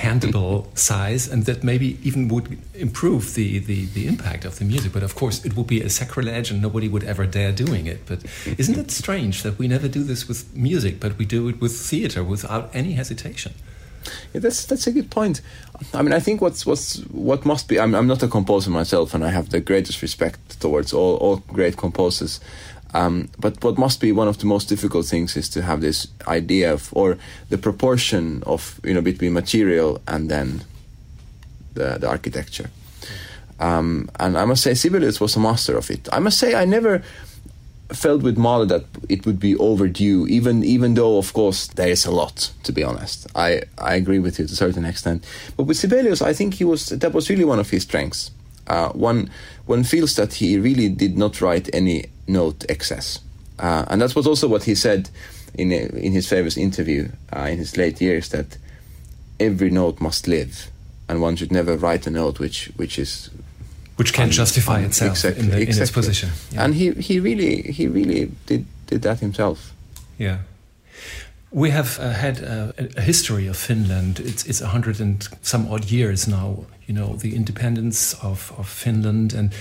handable 0.04 0.78
size 0.78 1.26
and 1.32 1.46
that 1.46 1.64
maybe 1.64 1.98
even 2.04 2.28
would 2.28 2.60
improve 2.74 3.34
the, 3.34 3.60
the, 3.60 3.86
the 3.86 4.08
impact 4.08 4.44
of 4.46 4.60
the 4.60 4.66
music? 4.66 4.92
But 4.92 5.04
of 5.04 5.16
course 5.16 5.46
it 5.46 5.56
would 5.56 5.68
be 5.68 5.82
a 5.82 5.90
sacrilege 5.90 6.52
and 6.52 6.62
nobody 6.62 6.88
would 6.90 7.04
ever 7.04 7.26
dare 7.26 7.54
doing 7.54 7.88
it. 7.88 8.06
But 8.06 8.20
isn't 8.46 8.78
it 8.78 8.92
strange 8.92 9.44
that 9.44 9.58
we 9.58 9.68
never 9.68 9.88
do 9.88 10.04
this 10.04 10.28
with 10.28 10.56
music 10.56 11.00
but 11.00 11.18
we 11.18 11.26
do 11.26 11.48
it 11.50 11.62
with 11.62 11.76
theater 11.90 12.24
without 12.24 12.70
any 12.74 12.94
hesitation 12.94 13.54
yeah, 14.34 14.42
that's 14.42 14.66
that's 14.66 14.88
a 14.88 14.92
good 14.92 15.10
point. 15.10 15.42
I 15.94 16.02
mean, 16.02 16.14
I 16.14 16.20
think 16.20 16.42
what's 16.42 16.66
what's 16.66 16.98
what 17.12 17.46
must 17.46 17.68
be. 17.68 17.80
I'm 17.80 17.96
I'm 17.96 18.08
not 18.08 18.24
a 18.24 18.28
composer 18.28 18.70
myself, 18.70 19.14
and 19.14 19.24
I 19.24 19.30
have 19.30 19.50
the 19.50 19.60
greatest 19.60 20.02
respect 20.02 20.60
towards 20.60 20.94
all 20.94 21.18
all 21.18 21.38
great 21.48 21.78
composers. 21.78 22.40
Um, 22.94 23.30
but 23.38 23.64
what 23.64 23.78
must 23.78 24.02
be 24.02 24.12
one 24.12 24.28
of 24.28 24.40
the 24.40 24.48
most 24.48 24.68
difficult 24.68 25.06
things 25.06 25.38
is 25.38 25.48
to 25.50 25.62
have 25.62 25.80
this 25.80 26.08
idea 26.28 26.74
of, 26.74 26.90
or 26.94 27.18
the 27.50 27.58
proportion 27.58 28.42
of 28.46 28.80
you 28.84 28.94
know 28.94 29.02
between 29.02 29.34
material 29.34 30.02
and 30.08 30.30
then 30.30 30.62
the 31.74 31.98
the 32.00 32.08
architecture. 32.08 32.70
Um, 33.60 34.10
and 34.20 34.38
I 34.38 34.46
must 34.46 34.64
say, 34.64 34.74
Sibelius 34.74 35.20
was 35.20 35.36
a 35.36 35.40
master 35.40 35.78
of 35.78 35.92
it. 35.92 36.08
I 36.14 36.20
must 36.20 36.40
say, 36.40 36.56
I 36.56 36.64
never 36.64 37.04
felt 37.94 38.22
with 38.22 38.38
Mahler 38.38 38.66
that 38.66 38.86
it 39.08 39.26
would 39.26 39.40
be 39.40 39.56
overdue, 39.58 40.28
even 40.28 40.64
even 40.64 40.94
though 40.94 41.18
of 41.18 41.34
course 41.34 41.68
there 41.68 41.90
is 41.90 42.06
a 42.06 42.12
lot. 42.12 42.52
To 42.64 42.72
be 42.72 42.84
honest, 42.84 43.28
I 43.36 43.64
I 43.78 43.96
agree 43.96 44.20
with 44.20 44.40
you 44.40 44.46
to 44.46 44.54
a 44.54 44.56
certain 44.56 44.86
extent. 44.86 45.26
But 45.58 45.64
with 45.64 45.78
Sibelius, 45.78 46.22
I 46.22 46.34
think 46.34 46.56
he 46.56 46.66
was 46.66 46.88
that 46.88 47.14
was 47.14 47.30
really 47.30 47.46
one 47.46 47.60
of 47.60 47.70
his 47.70 47.84
strengths. 47.84 48.32
Uh, 48.68 48.90
one 48.90 49.30
one 49.66 49.84
feels 49.84 50.16
that 50.16 50.34
he 50.34 50.60
really 50.60 50.90
did 50.90 51.18
not 51.18 51.42
write 51.42 51.70
any 51.74 52.06
note 52.28 52.66
excess, 52.70 53.20
uh, 53.58 53.86
and 53.88 54.02
that 54.02 54.16
was 54.16 54.28
also 54.28 54.48
what 54.48 54.64
he 54.64 54.76
said 54.76 55.10
in 55.56 55.72
in 55.72 56.12
his 56.12 56.28
famous 56.28 56.58
interview 56.58 57.10
uh, 57.36 57.48
in 57.50 57.58
his 57.58 57.78
late 57.78 58.00
years 58.00 58.30
that 58.30 58.58
every 59.40 59.72
note 59.72 60.00
must 60.00 60.28
live, 60.28 60.70
and 61.08 61.22
one 61.22 61.36
should 61.36 61.52
never 61.52 61.76
write 61.78 62.06
a 62.06 62.12
note 62.12 62.40
which 62.40 62.72
which 62.76 63.00
is 63.00 63.32
which 64.00 64.14
can 64.14 64.32
justify 64.32 64.80
itself 64.80 65.12
exactly, 65.12 65.44
in, 65.44 65.50
the, 65.50 65.62
exactly. 65.62 65.76
in, 65.76 65.84
its 65.84 65.92
position. 65.92 66.30
Yeah. 66.52 66.64
And 66.64 66.74
he, 66.74 66.92
he 66.92 67.20
really 67.20 67.62
he 67.64 67.86
really 67.88 68.32
did 68.46 68.66
did 68.88 69.02
that 69.02 69.20
himself. 69.20 69.74
Yeah. 70.18 70.38
We 71.52 71.72
have 71.72 72.00
uh, 72.00 72.12
had 72.12 72.42
uh, 72.42 72.72
a 72.96 73.02
history 73.02 73.48
of 73.48 73.58
Finland. 73.58 74.20
It's 74.22 74.46
it's 74.46 74.62
a 74.62 74.68
hundred 74.68 75.02
and 75.02 75.28
some 75.42 75.68
odd 75.68 75.92
years 75.92 76.28
now. 76.28 76.66
You 76.88 76.96
know 76.96 77.18
the 77.18 77.36
independence 77.36 78.16
of, 78.24 78.54
of 78.58 78.70
Finland, 78.70 79.34
and 79.34 79.54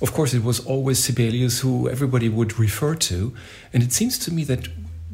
of 0.00 0.12
course 0.12 0.36
it 0.36 0.42
was 0.42 0.66
always 0.66 1.04
Sibelius 1.04 1.60
who 1.60 1.86
everybody 1.90 2.30
would 2.30 2.58
refer 2.58 2.94
to. 2.94 3.34
And 3.74 3.82
it 3.82 3.92
seems 3.92 4.18
to 4.24 4.32
me 4.32 4.44
that 4.44 4.68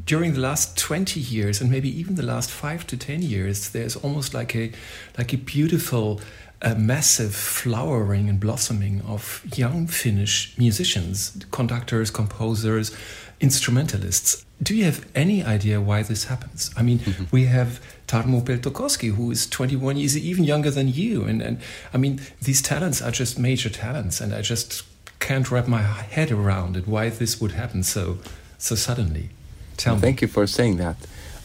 during 0.05 0.33
the 0.33 0.39
last 0.39 0.77
20 0.77 1.19
years 1.19 1.61
and 1.61 1.69
maybe 1.69 1.99
even 1.99 2.15
the 2.15 2.23
last 2.23 2.49
five 2.49 2.85
to 2.87 2.97
10 2.97 3.21
years, 3.21 3.69
there's 3.69 3.95
almost 3.95 4.33
like 4.33 4.53
a, 4.55 4.71
like 5.17 5.33
a 5.33 5.37
beautiful, 5.37 6.19
a 6.63 6.75
massive 6.75 7.35
flowering 7.35 8.29
and 8.29 8.39
blossoming 8.39 9.01
of 9.01 9.43
young 9.55 9.85
Finnish 9.85 10.57
musicians, 10.57 11.37
conductors, 11.51 12.09
composers, 12.09 12.95
instrumentalists. 13.41 14.45
Do 14.61 14.73
you 14.73 14.85
have 14.85 15.05
any 15.13 15.43
idea 15.43 15.81
why 15.81 16.03
this 16.03 16.25
happens? 16.25 16.71
I 16.77 16.83
mean, 16.83 16.99
mm 16.99 17.13
-hmm. 17.13 17.25
we 17.31 17.47
have 17.47 17.79
Tarmo 18.07 18.41
Peltokoski, 18.41 19.09
who 19.09 19.31
is 19.31 19.47
21 19.47 19.97
years, 19.97 20.15
even 20.15 20.45
younger 20.45 20.71
than 20.71 20.87
you. 20.87 21.25
And, 21.29 21.41
and 21.41 21.57
I 21.93 21.97
mean, 21.97 22.19
these 22.43 22.61
talents 22.61 23.01
are 23.01 23.11
just 23.11 23.37
major 23.37 23.71
talents, 23.71 24.21
and 24.21 24.33
I 24.33 24.41
just 24.41 24.83
can't 25.19 25.47
wrap 25.49 25.67
my 25.67 25.81
head 26.15 26.31
around 26.31 26.75
it 26.75 26.85
why 26.85 27.09
this 27.09 27.39
would 27.39 27.51
happen 27.55 27.83
so, 27.83 28.17
so 28.57 28.75
suddenly. 28.75 29.29
Tell 29.75 29.93
well, 29.93 30.01
Thank 30.01 30.21
you 30.21 30.31
for 30.31 30.47
saying 30.47 30.77
that. 30.77 30.95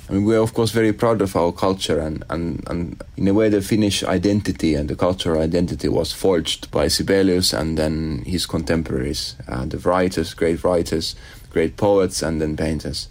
I 0.09 0.13
mean, 0.13 0.25
we're 0.25 0.41
of 0.41 0.55
course 0.55 0.71
very 0.71 0.93
proud 0.93 1.21
of 1.21 1.37
our 1.37 1.53
culture, 1.53 2.01
and, 2.01 2.25
and, 2.31 2.65
and 2.69 3.03
in 3.17 3.29
a 3.29 3.35
way, 3.35 3.51
the 3.51 3.61
Finnish 3.61 4.03
identity 4.03 4.75
and 4.75 4.89
the 4.89 4.97
cultural 4.97 5.43
identity 5.43 5.89
was 5.89 6.13
forged 6.13 6.71
by 6.71 6.89
Sibelius 6.89 7.53
and 7.53 7.77
then 7.77 8.23
his 8.25 8.47
contemporaries, 8.47 9.37
uh, 9.49 9.67
the 9.67 9.79
writers, 9.79 10.33
great 10.33 10.65
writers, 10.65 11.15
great 11.51 11.77
poets, 11.77 12.23
and 12.23 12.41
then 12.41 12.57
painters. 12.57 13.09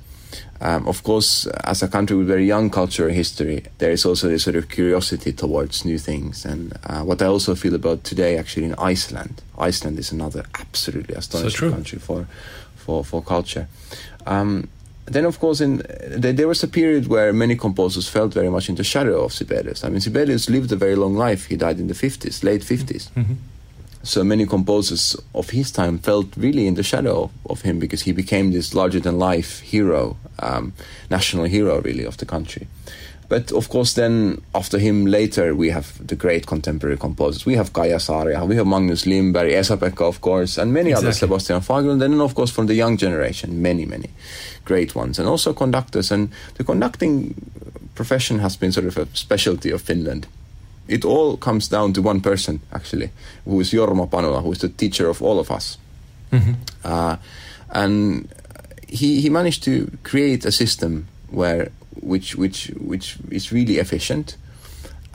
Um, 0.59 0.87
of 0.87 1.03
course, 1.03 1.45
as 1.63 1.83
a 1.83 1.87
country 1.87 2.17
with 2.17 2.27
very 2.27 2.47
young 2.47 2.71
cultural 2.71 3.13
history, 3.13 3.65
there 3.77 3.91
is 3.91 4.05
also 4.05 4.27
this 4.27 4.43
sort 4.43 4.55
of 4.55 4.69
curiosity 4.69 5.31
towards 5.31 5.85
new 5.85 5.99
things. 5.99 6.45
And 6.45 6.73
uh, 6.83 7.03
what 7.03 7.21
I 7.21 7.27
also 7.27 7.53
feel 7.53 7.75
about 7.75 8.03
today, 8.03 8.37
actually, 8.37 8.65
in 8.65 8.73
Iceland, 8.75 9.43
Iceland 9.57 9.99
is 9.99 10.11
another 10.11 10.45
absolutely 10.55 11.13
astonishing 11.13 11.69
so 11.69 11.71
country 11.71 11.99
for, 11.99 12.27
for, 12.75 13.05
for 13.05 13.21
culture. 13.21 13.67
Um, 14.25 14.69
then, 15.07 15.25
of 15.25 15.39
course, 15.39 15.61
in 15.61 15.81
there 16.09 16.47
was 16.47 16.63
a 16.63 16.67
period 16.67 17.07
where 17.07 17.31
many 17.31 17.55
composers 17.55 18.09
felt 18.09 18.33
very 18.33 18.49
much 18.49 18.69
in 18.69 18.75
the 18.75 18.83
shadow 18.83 19.23
of 19.23 19.33
Sibelius. 19.33 19.83
I 19.83 19.89
mean, 19.89 20.01
Sibelius 20.01 20.49
lived 20.49 20.71
a 20.71 20.75
very 20.75 20.95
long 20.95 21.15
life. 21.15 21.45
He 21.45 21.55
died 21.55 21.79
in 21.79 21.87
the 21.87 21.93
50s, 21.93 22.43
late 22.43 22.61
50s. 22.61 23.09
Mm-hmm. 23.11 23.33
So 24.03 24.23
many 24.23 24.45
composers 24.45 25.15
of 25.33 25.49
his 25.49 25.71
time 25.71 25.97
felt 25.97 26.35
really 26.37 26.67
in 26.67 26.75
the 26.75 26.83
shadow 26.83 27.29
of 27.45 27.61
him 27.61 27.79
because 27.79 28.03
he 28.03 28.11
became 28.11 28.51
this 28.51 28.73
larger 28.73 28.99
than 28.99 29.17
life 29.17 29.59
hero, 29.59 30.17
um, 30.39 30.73
national 31.09 31.45
hero, 31.45 31.81
really, 31.81 32.05
of 32.05 32.17
the 32.17 32.25
country. 32.25 32.67
But 33.29 33.51
of 33.51 33.67
course, 33.67 33.93
then 33.93 34.41
after 34.55 34.79
him 34.79 35.05
later, 35.05 35.53
we 35.53 35.69
have 35.69 36.05
the 36.05 36.15
great 36.15 36.47
contemporary 36.47 36.97
composers. 36.97 37.45
We 37.45 37.55
have 37.55 37.73
Kaija 37.73 37.97
Saariaho, 37.97 38.47
we 38.47 38.55
have 38.55 38.67
Magnus 38.67 39.05
Lindberg, 39.05 39.51
Esa-Pekka, 39.51 40.07
of 40.07 40.21
course, 40.21 40.57
and 40.57 40.73
many 40.73 40.91
exactly. 40.91 41.07
others, 41.07 41.19
Sebastian 41.19 41.59
Fagerlund, 41.61 42.03
and 42.03 42.13
then, 42.13 42.21
of 42.21 42.35
course, 42.35 42.51
from 42.51 42.67
the 42.67 42.73
young 42.73 42.95
generation, 42.95 43.61
many, 43.61 43.85
many 43.85 44.09
great 44.63 44.95
ones, 44.95 45.19
and 45.19 45.27
also 45.27 45.53
conductors. 45.53 46.09
And 46.09 46.29
the 46.55 46.63
conducting 46.63 47.35
profession 47.95 48.39
has 48.39 48.55
been 48.55 48.71
sort 48.71 48.87
of 48.87 48.97
a 48.97 49.07
specialty 49.13 49.71
of 49.71 49.81
Finland. 49.81 50.27
It 50.87 51.03
all 51.03 51.35
comes 51.35 51.67
down 51.67 51.91
to 51.93 52.01
one 52.01 52.21
person, 52.21 52.61
actually, 52.71 53.09
who 53.43 53.59
is 53.59 53.71
Jorma 53.71 54.07
Panula, 54.09 54.41
who 54.41 54.53
is 54.53 54.59
the 54.59 54.69
teacher 54.69 55.09
of 55.09 55.21
all 55.21 55.37
of 55.37 55.51
us. 55.51 55.77
Mm-hmm. 56.31 56.53
Uh, 56.85 57.17
and 57.71 58.29
he, 58.87 59.19
he 59.19 59.29
managed 59.29 59.63
to 59.63 59.91
create 60.03 60.45
a 60.45 60.51
system 60.51 61.07
where 61.29 61.71
which 62.01 62.35
which 62.35 62.71
which 62.79 63.17
is 63.31 63.51
really 63.51 63.77
efficient, 63.77 64.37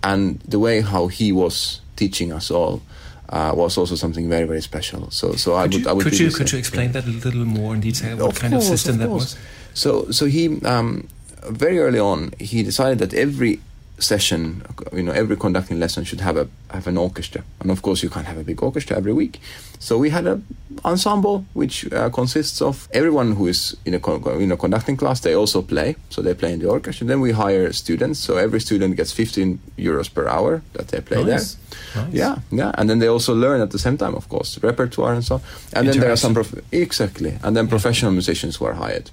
and 0.02 0.40
the 0.40 0.58
way 0.58 0.80
how 0.80 1.08
he 1.08 1.32
was 1.32 1.80
teaching 1.96 2.32
us 2.32 2.50
all. 2.50 2.82
Uh, 3.28 3.50
was 3.54 3.78
also 3.78 3.94
something 3.94 4.28
very 4.28 4.44
very 4.44 4.60
special. 4.60 5.10
So 5.10 5.32
so 5.36 5.52
could 5.52 5.56
I 5.56 5.62
would 5.62 5.74
you, 5.74 5.88
I 5.88 5.92
would 5.94 6.04
could 6.04 6.18
you 6.18 6.30
could 6.30 6.52
you 6.52 6.58
explain 6.58 6.92
that 6.92 7.06
a 7.06 7.08
little 7.08 7.46
more 7.46 7.72
in 7.74 7.80
detail? 7.80 8.18
What 8.18 8.32
of 8.32 8.38
kind 8.38 8.52
course, 8.52 8.68
of 8.68 8.78
system 8.78 8.94
of 8.96 9.00
that 9.00 9.08
was? 9.08 9.36
So 9.72 10.10
so 10.10 10.26
he 10.26 10.60
um, 10.66 11.08
very 11.48 11.78
early 11.78 11.98
on 11.98 12.32
he 12.38 12.62
decided 12.62 12.98
that 12.98 13.14
every 13.14 13.60
session, 14.02 14.62
you 14.92 15.02
know, 15.02 15.12
every 15.12 15.36
conducting 15.36 15.78
lesson 15.78 16.04
should 16.04 16.20
have 16.20 16.36
a 16.36 16.48
have 16.70 16.86
an 16.86 16.96
orchestra, 16.96 17.42
and 17.60 17.70
of 17.70 17.82
course 17.82 18.02
you 18.02 18.10
can't 18.10 18.26
have 18.26 18.38
a 18.38 18.44
big 18.44 18.62
orchestra 18.62 18.96
every 18.96 19.12
week. 19.12 19.40
So 19.78 19.98
we 19.98 20.10
had 20.10 20.26
an 20.26 20.44
ensemble 20.84 21.44
which 21.54 21.92
uh, 21.92 22.08
consists 22.10 22.62
of 22.62 22.88
everyone 22.92 23.32
who 23.32 23.46
is 23.48 23.76
in 23.84 23.94
a 23.94 24.38
in 24.38 24.52
a 24.52 24.56
conducting 24.56 24.96
class. 24.96 25.20
They 25.20 25.34
also 25.34 25.62
play, 25.62 25.96
so 26.10 26.22
they 26.22 26.34
play 26.34 26.52
in 26.52 26.60
the 26.60 26.68
orchestra. 26.68 27.06
Then 27.06 27.20
we 27.20 27.32
hire 27.32 27.72
students, 27.72 28.20
so 28.20 28.36
every 28.36 28.60
student 28.60 28.96
gets 28.96 29.12
15 29.12 29.58
euros 29.78 30.12
per 30.12 30.28
hour 30.28 30.62
that 30.72 30.88
they 30.88 31.00
play 31.00 31.24
nice. 31.24 31.56
there. 31.94 32.04
Nice. 32.04 32.14
Yeah, 32.14 32.36
yeah, 32.50 32.72
and 32.78 32.88
then 32.88 32.98
they 32.98 33.08
also 33.08 33.34
learn 33.34 33.60
at 33.60 33.70
the 33.70 33.78
same 33.78 33.96
time, 33.96 34.14
of 34.14 34.28
course, 34.28 34.58
repertoire 34.62 35.14
and 35.14 35.24
so. 35.24 35.34
on 35.34 35.42
And 35.72 35.88
then 35.88 36.00
there 36.00 36.12
are 36.12 36.16
some 36.16 36.34
prof- 36.34 36.60
exactly, 36.70 37.38
and 37.42 37.56
then 37.56 37.64
yeah. 37.64 37.70
professional 37.70 38.12
musicians 38.12 38.56
who 38.56 38.66
are 38.66 38.74
hired. 38.74 39.10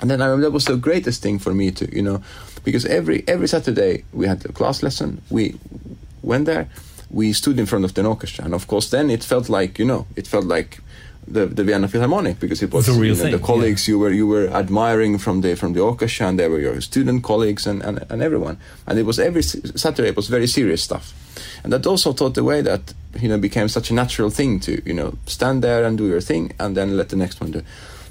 And 0.00 0.10
then 0.10 0.22
I 0.22 0.26
remember 0.26 0.46
that 0.46 0.52
was 0.52 0.66
the 0.66 0.76
greatest 0.76 1.22
thing 1.22 1.38
for 1.38 1.52
me 1.52 1.70
to, 1.72 1.94
you 1.94 2.02
know, 2.02 2.22
because 2.64 2.84
every 2.86 3.24
every 3.26 3.48
Saturday 3.48 4.04
we 4.12 4.26
had 4.26 4.44
a 4.44 4.52
class 4.52 4.82
lesson. 4.82 5.22
We 5.30 5.58
went 6.22 6.46
there, 6.46 6.68
we 7.10 7.32
stood 7.32 7.58
in 7.58 7.66
front 7.66 7.84
of 7.84 7.94
the 7.94 8.04
orchestra, 8.04 8.44
and 8.44 8.54
of 8.54 8.66
course 8.66 8.90
then 8.90 9.10
it 9.10 9.24
felt 9.24 9.48
like, 9.48 9.78
you 9.78 9.84
know, 9.84 10.06
it 10.14 10.26
felt 10.26 10.44
like 10.44 10.80
the, 11.30 11.46
the 11.46 11.64
Vienna 11.64 11.88
Philharmonic 11.88 12.40
because 12.40 12.62
it 12.62 12.72
was 12.72 12.86
the, 12.86 12.92
you 12.92 13.08
know, 13.08 13.14
thing, 13.14 13.32
the 13.32 13.38
colleagues 13.38 13.86
yeah. 13.86 13.92
you 13.92 13.98
were 13.98 14.10
you 14.10 14.26
were 14.26 14.48
admiring 14.48 15.18
from 15.18 15.40
the 15.42 15.54
from 15.56 15.72
the 15.72 15.80
orchestra 15.80 16.28
and 16.28 16.38
they 16.38 16.48
were 16.48 16.60
your 16.60 16.80
student 16.80 17.22
colleagues 17.22 17.66
and, 17.66 17.82
and, 17.82 18.04
and 18.08 18.22
everyone. 18.22 18.58
And 18.86 18.98
it 18.98 19.04
was 19.04 19.18
every 19.18 19.42
Saturday 19.42 20.08
it 20.08 20.16
was 20.16 20.28
very 20.28 20.46
serious 20.46 20.82
stuff. 20.82 21.12
And 21.62 21.72
that 21.72 21.86
also 21.86 22.12
taught 22.12 22.34
the 22.34 22.44
way 22.44 22.62
that 22.62 22.94
you 23.20 23.28
know 23.28 23.38
became 23.38 23.68
such 23.68 23.90
a 23.90 23.94
natural 23.94 24.30
thing 24.30 24.60
to 24.60 24.82
you 24.84 24.94
know 24.94 25.18
stand 25.26 25.62
there 25.62 25.84
and 25.84 25.98
do 25.98 26.06
your 26.06 26.20
thing 26.20 26.52
and 26.58 26.76
then 26.76 26.96
let 26.96 27.08
the 27.08 27.16
next 27.16 27.40
one 27.40 27.50
do 27.50 27.62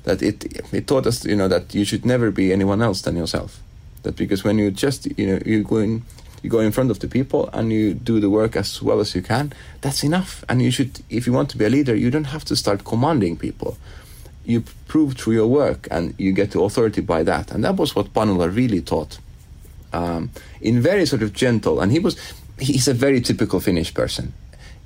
that 0.08 0.24
it 0.24 0.38
it 0.74 0.88
taught 0.88 1.06
us 1.06 1.26
you 1.26 1.36
know 1.36 1.50
that 1.50 1.76
you 1.76 1.84
should 1.84 2.06
never 2.06 2.32
be 2.32 2.54
anyone 2.54 2.82
else 2.82 3.02
than 3.02 3.18
yourself. 3.18 3.62
That 4.04 4.16
because 4.16 4.44
when 4.44 4.58
you 4.58 4.72
just 4.72 5.06
you 5.20 5.28
know 5.28 5.40
you 5.46 5.64
go 5.64 5.78
in 5.78 6.04
you 6.42 6.50
go 6.50 6.60
in 6.60 6.72
front 6.72 6.92
of 6.92 7.00
the 7.00 7.10
people 7.10 7.50
and 7.52 7.74
you 7.74 7.94
do 7.94 8.20
the 8.22 8.30
work 8.30 8.56
as 8.56 8.82
well 8.82 9.00
as 9.02 9.14
you 9.14 9.22
can 9.22 9.52
that's 9.82 10.04
enough. 10.04 10.46
And 10.48 10.62
you 10.62 10.72
should 10.72 11.02
if 11.10 11.28
you 11.28 11.34
want 11.34 11.50
to 11.50 11.58
be 11.58 11.66
a 11.66 11.70
leader 11.70 11.94
you 11.94 12.10
don't 12.10 12.32
have 12.36 12.46
to 12.46 12.56
start 12.56 12.86
commanding 12.86 13.36
people. 13.38 13.78
You 14.46 14.64
prove 14.88 15.18
through 15.18 15.34
your 15.34 15.48
work 15.48 15.90
and 15.92 16.16
you 16.18 16.32
get 16.32 16.52
to 16.52 16.64
authority 16.64 17.02
by 17.02 17.24
that. 17.24 17.52
And 17.52 17.66
that 17.66 17.76
was 17.76 17.94
what 17.94 18.14
panula 18.14 18.48
really 18.56 18.82
taught 18.82 19.20
um, 19.92 20.32
in 20.62 20.80
very 20.80 21.06
sort 21.06 21.22
of 21.22 21.34
gentle. 21.34 21.82
And 21.82 21.92
he 21.92 22.00
was 22.00 22.16
he's 22.58 22.88
a 22.88 22.94
very 22.94 23.20
typical 23.20 23.60
finnish 23.60 23.94
person. 23.94 24.34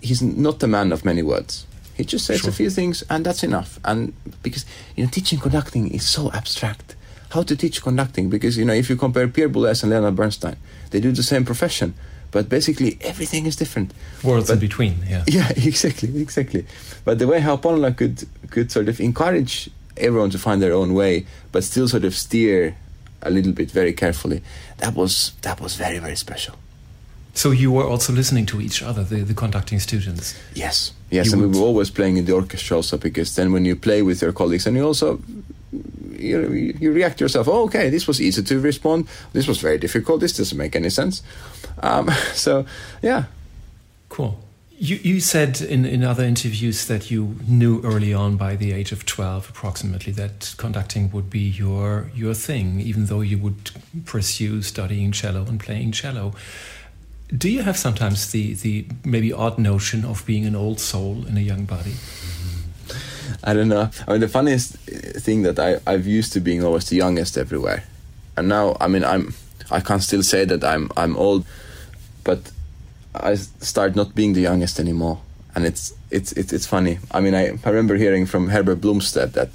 He's 0.02 0.24
not 0.24 0.64
a 0.64 0.68
man 0.68 0.92
of 0.92 1.06
many 1.06 1.22
words 1.22 1.68
he 1.96 2.04
just 2.04 2.26
says 2.26 2.42
sure. 2.42 2.50
a 2.50 2.54
few 2.54 2.70
things, 2.70 3.04
and 3.10 3.26
that's 3.26 3.44
enough. 3.44 3.80
And 3.84 4.14
because 4.44 4.66
you 4.96 5.04
know, 5.04 5.10
teaching 5.10 5.40
conducting 5.40 5.90
is 5.92 6.06
so 6.08 6.32
abstract. 6.32 6.96
How 7.30 7.44
to 7.44 7.56
teach 7.56 7.82
conducting? 7.82 8.30
Because 8.30 8.58
you 8.58 8.66
know, 8.66 8.74
if 8.74 8.90
you 8.90 8.96
compare 8.96 9.28
Pierre 9.28 9.50
Boulez 9.50 9.84
and 9.84 9.92
Leonard 9.92 10.16
Bernstein, 10.16 10.58
they 10.90 11.00
do 11.00 11.12
the 11.12 11.24
same 11.24 11.46
profession, 11.46 11.94
but 12.32 12.50
basically 12.50 12.98
everything 13.02 13.46
is 13.46 13.56
different. 13.56 13.94
Worlds 14.24 14.48
but, 14.48 14.56
in 14.56 14.60
between, 14.60 14.96
yeah. 15.08 15.24
Yeah, 15.28 15.50
exactly, 15.56 16.22
exactly. 16.22 16.66
But 17.06 17.20
the 17.20 17.28
way 17.28 17.40
how 17.40 17.58
Panula 17.58 17.96
could 17.96 18.28
could 18.50 18.72
sort 18.72 18.90
of 18.90 19.00
encourage 19.00 19.70
everyone 19.98 20.30
to 20.32 20.40
find 20.40 20.62
their 20.62 20.74
own 20.74 20.94
way, 20.94 21.26
but 21.52 21.64
still 21.64 21.88
sort 21.88 22.04
of 22.04 22.16
steer 22.16 22.76
a 23.22 23.30
little 23.30 23.54
bit 23.54 23.70
very 23.72 23.94
carefully, 23.94 24.42
that 24.78 24.96
was 24.96 25.34
that 25.42 25.62
was 25.62 25.76
very 25.76 26.00
very 26.00 26.16
special. 26.16 26.56
So 27.34 27.52
you 27.52 27.72
were 27.72 27.86
also 27.86 28.12
listening 28.14 28.46
to 28.48 28.60
each 28.60 28.84
other, 28.84 29.04
the, 29.04 29.22
the 29.22 29.34
conducting 29.34 29.80
students. 29.80 30.38
Yes, 30.54 30.92
yes, 31.12 31.34
and 31.34 31.42
would... 31.42 31.52
we 31.52 31.60
were 31.60 31.66
always 31.66 31.92
playing 31.92 32.18
in 32.18 32.26
the 32.26 32.34
orchestra 32.34 32.78
also 32.78 32.98
because 32.98 33.36
then 33.36 33.52
when 33.52 33.66
you 33.66 33.76
play 33.76 34.02
with 34.02 34.22
your 34.22 34.34
colleagues 34.34 34.66
and 34.66 34.76
you 34.76 34.86
also 34.86 35.22
you, 36.22 36.76
you 36.80 36.92
react 36.92 37.20
yourself. 37.20 37.48
Oh, 37.48 37.64
okay, 37.64 37.90
this 37.90 38.08
was 38.08 38.22
easy 38.22 38.44
to 38.44 38.60
respond. 38.60 39.08
This 39.34 39.48
was 39.48 39.60
very 39.60 39.78
difficult. 39.78 40.22
This 40.22 40.38
doesn't 40.38 40.58
make 40.58 40.76
any 40.76 40.90
sense. 40.90 41.24
Um, 41.80 42.10
so, 42.34 42.66
yeah. 43.02 43.26
Cool. 44.10 44.40
You, 44.78 44.96
you 45.04 45.20
said 45.20 45.62
in, 45.62 45.86
in 45.86 46.04
other 46.04 46.24
interviews 46.24 46.88
that 46.88 47.12
you 47.12 47.36
knew 47.48 47.82
early 47.84 48.16
on 48.16 48.36
by 48.36 48.56
the 48.56 48.74
age 48.74 48.92
of 48.92 49.06
12 49.06 49.50
approximately 49.50 50.12
that 50.14 50.56
conducting 50.58 51.12
would 51.12 51.30
be 51.30 51.40
your 51.42 52.10
your 52.16 52.34
thing 52.34 52.80
even 52.82 53.06
though 53.06 53.22
you 53.22 53.38
would 53.38 53.70
pursue 54.06 54.64
studying 54.64 55.12
cello 55.12 55.46
and 55.46 55.60
playing 55.60 55.92
cello 55.92 56.34
do 57.36 57.50
you 57.50 57.62
have 57.62 57.78
sometimes 57.78 58.32
the, 58.32 58.54
the 58.56 58.86
maybe 59.06 59.32
odd 59.32 59.58
notion 59.58 60.04
of 60.04 60.26
being 60.26 60.46
an 60.46 60.56
old 60.56 60.80
soul 60.80 61.26
in 61.28 61.38
a 61.38 61.42
young 61.42 61.66
body? 61.66 61.92
Mm-hmm. 61.92 62.92
I 63.44 63.54
don't 63.54 63.70
know. 63.70 63.90
I 64.08 64.12
mean, 64.12 64.22
the 64.22 64.28
funniest 64.28 64.74
thing 64.74 65.44
that 65.44 65.58
I, 65.58 65.80
I've 65.88 66.06
used 66.06 66.34
to 66.34 66.40
being 66.40 66.64
always 66.64 66.90
the 66.90 66.98
youngest 66.98 67.38
everywhere, 67.38 67.86
and 68.36 68.50
now 68.50 68.76
I 68.80 68.88
mean 68.88 69.04
I'm 69.04 69.34
I 69.72 69.80
can 69.80 70.02
still 70.02 70.24
say 70.24 70.46
that 70.46 70.64
I'm 70.64 70.92
I'm 70.98 71.16
old, 71.16 71.46
but 72.24 72.52
I 73.16 73.36
start 73.36 73.96
not 73.96 74.14
being 74.14 74.34
the 74.34 74.42
youngest 74.42 74.80
anymore, 74.80 75.22
and 75.56 75.66
it's 75.66 75.94
it's 76.12 76.34
it's, 76.34 76.52
it's 76.52 76.68
funny. 76.68 77.00
I 77.12 77.22
mean, 77.22 77.34
I, 77.34 77.58
I 77.64 77.70
remember 77.70 77.96
hearing 77.96 78.26
from 78.26 78.50
Herbert 78.50 78.82
Blomstedt 78.82 79.32
that, 79.34 79.50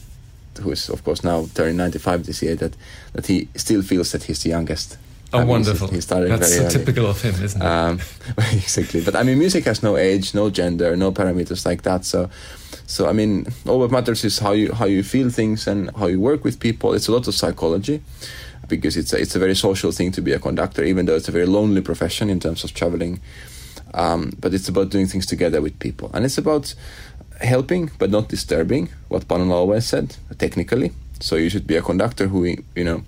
who 0.61 0.71
is 0.71 0.89
of 0.89 1.05
course 1.05 1.23
now 1.23 1.47
turning 1.55 1.77
95 1.77 2.25
this 2.25 2.43
year, 2.43 2.57
that 2.57 2.75
that 3.13 3.27
he 3.27 3.49
still 3.55 3.83
feels 3.83 4.13
that 4.13 4.25
he's 4.25 4.43
the 4.43 4.49
youngest 4.49 4.97
Oh, 5.37 5.41
I 5.41 5.41
mean, 5.41 5.49
wonderful! 5.49 5.89
He 5.89 6.01
started 6.01 6.31
That's 6.31 6.57
very 6.57 6.71
so 6.71 6.79
typical 6.79 7.07
of 7.07 7.21
him, 7.21 7.35
isn't 7.43 7.61
it? 7.61 7.65
Um, 7.65 8.01
exactly. 8.53 9.01
But 9.03 9.17
I 9.17 9.23
mean, 9.23 9.39
music 9.39 9.65
has 9.65 9.83
no 9.83 9.97
age, 9.97 10.35
no 10.35 10.51
gender, 10.51 10.97
no 10.97 11.13
parameters 11.13 11.65
like 11.65 11.83
that. 11.83 12.05
So, 12.05 12.31
So 12.87 13.09
I 13.09 13.13
mean, 13.13 13.47
all 13.67 13.81
that 13.81 13.91
matters 13.91 14.25
is 14.25 14.39
how 14.39 14.53
you 14.53 14.73
how 14.73 14.87
you 14.87 15.03
feel 15.03 15.31
things 15.31 15.67
and 15.67 15.91
how 15.97 16.07
you 16.07 16.21
work 16.21 16.45
with 16.45 16.61
people. 16.61 16.95
It's 16.95 17.09
a 17.09 17.13
lot 17.13 17.27
of 17.29 17.35
psychology 17.35 18.01
because 18.69 18.97
it's 18.97 19.13
a, 19.13 19.21
it's 19.21 19.35
a 19.37 19.39
very 19.39 19.55
social 19.55 19.93
thing 19.93 20.13
to 20.13 20.23
be 20.23 20.33
a 20.33 20.39
conductor, 20.39 20.85
even 20.85 21.07
though 21.07 21.17
it's 21.17 21.29
a 21.29 21.33
very 21.33 21.47
lonely 21.47 21.81
profession 21.81 22.31
in 22.31 22.41
terms 22.41 22.65
of 22.65 22.75
traveling. 22.75 23.21
Um, 23.95 24.33
but 24.41 24.55
it's 24.55 24.69
about 24.69 24.91
doing 24.91 25.07
things 25.07 25.27
together 25.27 25.61
with 25.61 25.79
people, 25.79 26.11
and 26.15 26.25
it's 26.25 26.39
about 26.39 26.75
helping 27.41 27.91
but 27.99 28.11
not 28.11 28.29
disturbing. 28.29 28.89
What 29.09 29.27
Panula 29.29 29.53
always 29.55 29.87
said, 29.87 30.17
technically. 30.39 30.93
So 31.21 31.37
you 31.37 31.49
should 31.49 31.67
be 31.67 31.77
a 31.77 31.83
conductor 31.83 32.29
who 32.29 32.45
you 32.45 32.85
know 32.85 33.03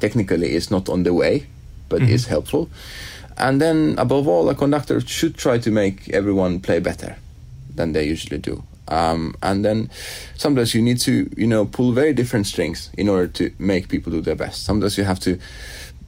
technically 0.00 0.54
is 0.54 0.70
not 0.70 0.88
on 0.88 1.02
the 1.02 1.12
way, 1.12 1.46
but 1.92 2.00
mm-hmm. 2.00 2.16
is 2.16 2.26
helpful. 2.26 2.68
And 3.36 3.60
then, 3.60 3.94
above 3.98 4.26
all, 4.26 4.48
a 4.48 4.54
conductor 4.54 5.00
should 5.00 5.36
try 5.36 5.58
to 5.58 5.70
make 5.70 6.08
everyone 6.10 6.60
play 6.60 6.80
better 6.80 7.16
than 7.74 7.92
they 7.92 8.04
usually 8.04 8.38
do. 8.38 8.64
Um, 8.88 9.34
and 9.42 9.64
then 9.64 9.90
sometimes 10.36 10.74
you 10.74 10.82
need 10.82 10.98
to, 11.00 11.30
you 11.36 11.46
know, 11.46 11.64
pull 11.64 11.92
very 11.92 12.12
different 12.12 12.46
strings 12.46 12.90
in 12.98 13.08
order 13.08 13.28
to 13.28 13.52
make 13.58 13.88
people 13.88 14.12
do 14.12 14.20
their 14.20 14.36
best. 14.36 14.64
Sometimes 14.64 14.98
you 14.98 15.04
have 15.04 15.20
to 15.20 15.38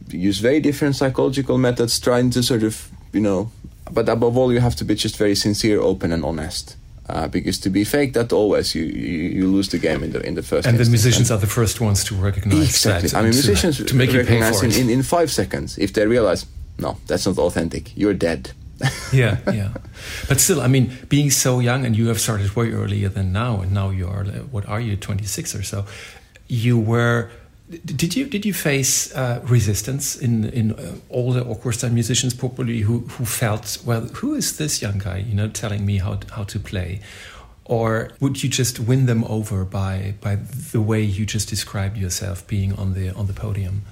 use 0.09 0.39
very 0.39 0.61
different 0.61 0.97
psychological 0.97 1.59
methods, 1.59 1.99
trying 2.01 2.31
to 2.31 2.43
sort 2.43 2.63
of, 2.63 2.91
you 3.13 3.21
know, 3.21 3.51
but 3.91 4.09
above 4.09 4.37
all, 4.37 4.53
you 4.53 4.61
have 4.61 4.77
to 4.77 4.85
be 4.85 4.95
just 4.95 5.17
very 5.17 5.35
sincere, 5.35 5.81
open, 5.81 6.13
and 6.13 6.25
honest. 6.25 6.77
Uh, 7.07 7.29
because 7.29 7.59
to 7.59 7.69
be 7.69 7.85
fake, 7.85 8.15
that 8.15 8.33
always 8.33 8.75
you, 8.75 8.85
you, 8.85 9.29
you 9.29 9.47
lose 9.47 9.69
the 9.69 9.79
game 9.79 10.03
in 10.03 10.13
the 10.13 10.27
in 10.27 10.35
the 10.35 10.43
first. 10.43 10.67
And 10.67 10.75
instance. 10.75 10.89
the 10.89 10.91
musicians 10.91 11.31
and 11.31 11.37
are 11.37 11.41
the 11.41 11.53
first 11.53 11.79
ones 11.79 12.03
to 12.05 12.15
recognize 12.15 12.71
exactly. 12.71 13.09
that. 13.11 13.19
I 13.19 13.23
mean, 13.23 13.33
musicians 13.33 13.77
to, 13.77 13.85
to 13.85 13.95
make 13.95 14.13
recognize 14.13 14.63
in, 14.63 14.73
in, 14.73 14.89
in 14.89 15.03
five 15.03 15.31
seconds 15.31 15.77
if 15.77 15.93
they 15.93 16.07
realize, 16.07 16.47
no, 16.79 16.97
that's 17.07 17.27
not 17.27 17.37
authentic. 17.39 17.95
You're 17.95 18.15
dead. 18.15 18.53
yeah, 19.13 19.37
yeah. 19.53 19.69
But 20.29 20.41
still, 20.41 20.63
I 20.63 20.67
mean, 20.67 20.97
being 21.09 21.31
so 21.31 21.61
young 21.61 21.85
and 21.85 21.95
you 21.95 22.09
have 22.09 22.21
started 22.21 22.57
way 22.57 22.73
earlier 22.73 23.11
than 23.11 23.33
now, 23.33 23.61
and 23.61 23.73
now 23.73 23.91
you 23.91 24.09
are 24.09 24.25
what 24.51 24.67
are 24.67 24.81
you, 24.81 24.97
twenty 24.97 25.25
six 25.25 25.55
or 25.55 25.63
so? 25.63 25.85
You 26.49 26.79
were. 26.79 27.31
Did 27.71 28.15
you 28.15 28.27
did 28.27 28.45
you 28.45 28.53
face 28.53 29.15
uh, 29.15 29.41
resistance 29.45 30.17
in 30.17 30.45
in 30.51 30.73
uh, 30.73 30.97
all 31.09 31.33
the 31.33 31.43
orchestra 31.43 31.89
musicians 31.89 32.35
probably 32.35 32.81
who 32.81 33.01
who 33.01 33.25
felt 33.25 33.79
well 33.87 34.03
who 34.03 34.35
is 34.35 34.59
this 34.59 34.83
young 34.83 34.99
guy 34.99 35.19
you 35.19 35.35
know 35.35 35.49
telling 35.49 35.87
me 35.87 35.97
how 35.99 36.19
how 36.33 36.45
to 36.45 36.59
play, 36.59 37.01
or 37.65 38.11
would 38.21 38.43
you 38.43 38.51
just 38.51 38.81
win 38.81 39.07
them 39.07 39.25
over 39.25 39.65
by 39.65 40.15
by 40.21 40.37
the 40.73 40.83
way 40.83 41.01
you 41.01 41.25
just 41.25 41.49
described 41.49 41.97
yourself 41.97 42.47
being 42.47 42.75
on 42.75 42.93
the 42.93 43.11
on 43.15 43.27
the 43.27 43.33
podium? 43.33 43.83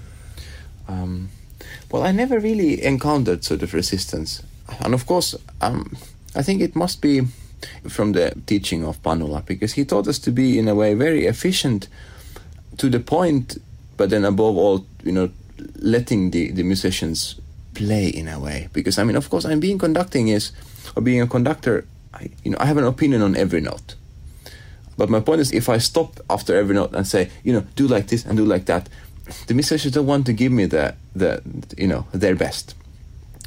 Um, 0.87 1.31
well, 1.91 2.02
I 2.02 2.12
never 2.12 2.38
really 2.38 2.85
encountered 2.85 3.43
sort 3.43 3.62
of 3.62 3.73
resistance 3.73 4.43
and 4.81 4.95
of 4.95 5.07
course, 5.07 5.35
um, 5.61 5.97
I 6.35 6.43
think 6.43 6.61
it 6.61 6.75
must 6.75 7.00
be 7.00 7.23
from 7.88 8.12
the 8.12 8.35
teaching 8.47 8.85
of 8.85 9.02
Panula 9.02 9.45
because 9.45 9.75
he 9.75 9.85
taught 9.85 10.09
us 10.09 10.19
to 10.21 10.33
be 10.33 10.59
in 10.59 10.69
a 10.69 10.75
way 10.75 10.95
very 10.95 11.26
efficient 11.26 11.88
to 12.79 12.88
the 12.88 13.00
point, 13.00 13.59
but 13.97 14.11
then 14.11 14.25
above 14.25 14.57
all, 14.57 14.87
you 15.02 15.12
know, 15.12 15.31
letting 15.76 16.31
the, 16.31 16.50
the 16.50 16.62
musicians 16.62 17.41
play 17.75 18.09
in 18.09 18.29
a 18.29 18.38
way. 18.38 18.69
Because 18.73 18.99
I 18.99 19.05
mean, 19.05 19.17
of 19.17 19.29
course, 19.31 19.45
I'm 19.45 19.61
being 19.61 19.79
conducting 19.79 20.29
is 20.29 20.52
or 20.97 21.02
being 21.02 21.21
a 21.21 21.26
conductor. 21.26 21.87
I, 22.14 22.31
you 22.45 22.50
know, 22.50 22.59
I 22.61 22.67
have 22.67 22.76
an 22.76 22.85
opinion 22.85 23.23
on 23.23 23.37
every 23.37 23.61
note. 23.61 23.95
But 24.97 25.09
my 25.09 25.21
point 25.21 25.41
is, 25.41 25.52
if 25.52 25.69
I 25.69 25.79
stop 25.79 26.21
after 26.29 26.57
every 26.57 26.75
note 26.75 26.95
and 26.95 27.07
say, 27.07 27.31
you 27.43 27.52
know, 27.52 27.64
do 27.76 27.88
like 27.88 28.09
this 28.09 28.26
and 28.26 28.37
do 28.37 28.45
like 28.45 28.67
that, 28.67 28.88
the 29.47 29.55
musicians 29.55 29.95
don't 29.95 30.07
want 30.07 30.26
to 30.26 30.33
give 30.33 30.52
me 30.52 30.67
the 30.67 30.95
the 31.14 31.43
you 31.79 31.87
know 31.87 32.07
their 32.12 32.35
best. 32.35 32.75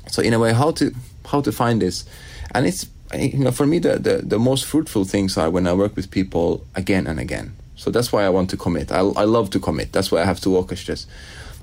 So 0.07 0.21
in 0.21 0.33
a 0.33 0.39
way, 0.39 0.53
how 0.53 0.71
to 0.71 0.93
how 1.25 1.41
to 1.41 1.51
find 1.51 1.81
this, 1.81 2.05
and 2.53 2.65
it's 2.65 2.87
you 3.13 3.39
know 3.39 3.51
for 3.51 3.65
me 3.65 3.79
the, 3.79 3.99
the 3.99 4.17
the 4.17 4.39
most 4.39 4.65
fruitful 4.65 5.05
things 5.05 5.37
are 5.37 5.49
when 5.49 5.67
I 5.67 5.73
work 5.73 5.95
with 5.95 6.09
people 6.09 6.65
again 6.75 7.07
and 7.07 7.19
again. 7.19 7.55
So 7.75 7.91
that's 7.91 8.11
why 8.11 8.23
I 8.23 8.29
want 8.29 8.49
to 8.51 8.57
commit. 8.57 8.91
I 8.91 8.99
I 8.99 9.25
love 9.25 9.49
to 9.51 9.59
commit. 9.59 9.91
That's 9.91 10.11
why 10.11 10.21
I 10.21 10.25
have 10.25 10.39
two 10.39 10.55
orchestras, 10.55 11.07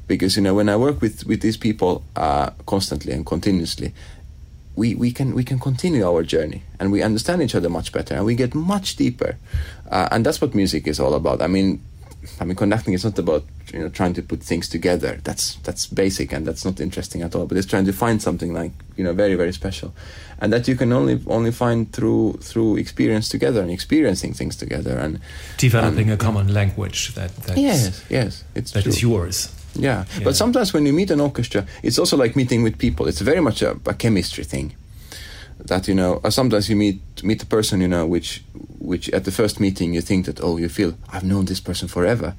because 0.07 0.37
you 0.37 0.43
know 0.43 0.55
when 0.55 0.69
I 0.69 0.77
work 0.77 1.01
with 1.01 1.27
with 1.27 1.41
these 1.41 1.57
people 1.57 2.05
uh, 2.17 2.51
constantly 2.67 3.13
and 3.13 3.25
continuously, 3.25 3.95
we, 4.75 4.95
we 4.95 5.13
can 5.13 5.35
we 5.35 5.45
can 5.45 5.59
continue 5.59 6.07
our 6.07 6.23
journey 6.23 6.63
and 6.81 6.91
we 6.91 7.03
understand 7.03 7.43
each 7.43 7.55
other 7.55 7.69
much 7.69 7.93
better 7.93 8.15
and 8.15 8.25
we 8.25 8.35
get 8.35 8.55
much 8.55 8.97
deeper 8.97 9.37
uh, 9.91 10.09
and 10.11 10.25
that's 10.25 10.41
what 10.41 10.55
music 10.55 10.87
is 10.87 10.99
all 10.99 11.15
about 11.15 11.43
i 11.43 11.47
mean 11.47 11.83
I 12.41 12.45
mean, 12.45 12.57
conducting 12.57 12.95
is 12.95 13.05
not 13.05 13.19
about 13.19 13.45
you 13.73 13.81
know 13.81 13.89
trying 13.89 14.15
to 14.15 14.23
put 14.23 14.43
things 14.43 14.69
together. 14.69 15.21
That's 15.25 15.57
that's 15.57 15.87
basic 15.87 16.33
and 16.33 16.47
that's 16.47 16.65
not 16.65 16.81
interesting 16.81 17.23
at 17.23 17.35
all. 17.35 17.47
But 17.47 17.57
it's 17.59 17.67
trying 17.67 17.87
to 17.87 17.93
find 17.93 18.23
something 18.23 18.53
like 18.53 18.73
you 18.97 19.05
know 19.05 19.13
very 19.13 19.35
very 19.35 19.53
special, 19.53 19.93
and 20.41 20.53
that 20.53 20.69
you 20.69 20.77
can 20.77 20.93
only 20.93 21.21
only 21.27 21.51
find 21.51 21.93
through 21.93 22.35
through 22.41 22.77
experience 22.77 23.29
together 23.29 23.61
and 23.61 23.71
experiencing 23.71 24.35
things 24.35 24.57
together 24.57 24.99
and 24.99 25.21
developing 25.59 26.11
a 26.11 26.17
common 26.17 26.53
language 26.53 27.15
that 27.15 27.35
that's, 27.37 27.59
yes 27.59 28.05
yes 28.09 28.45
it's 28.55 28.73
that 28.73 28.87
is 28.87 29.03
yours. 29.03 29.49
Yeah. 29.75 30.05
yeah. 30.19 30.25
but 30.25 30.37
sometimes 30.37 30.75
when 30.75 30.85
you 30.85 30.93
meet 30.93 31.11
an 31.11 31.21
orchestra, 31.21 31.67
it's 31.83 31.99
also 31.99 32.19
like 32.19 32.37
meeting 32.37 32.63
with 32.63 32.77
people. 32.77 33.09
It's 33.09 33.23
very 33.23 33.41
much 33.41 33.63
a, 33.63 33.81
a 33.87 33.95
chemistry 33.95 34.45
thing 34.45 34.75
that 35.67 35.89
you 35.89 35.95
know 35.95 36.21
uh, 36.25 36.31
sometimes 36.31 36.69
you 36.69 36.77
meet 36.77 37.01
meet 37.23 37.43
a 37.43 37.47
person 37.47 37.81
you 37.81 37.89
know 37.89 38.07
which 38.07 38.43
which 38.79 39.09
at 39.11 39.25
the 39.25 39.31
first 39.31 39.61
meeting 39.61 39.95
you 39.95 40.01
think 40.01 40.27
that 40.27 40.41
oh 40.41 40.57
you 40.57 40.69
feel 40.69 40.95
I've 41.13 41.25
known 41.25 41.45
this 41.47 41.61
person 41.61 41.89
forever. 41.89 42.35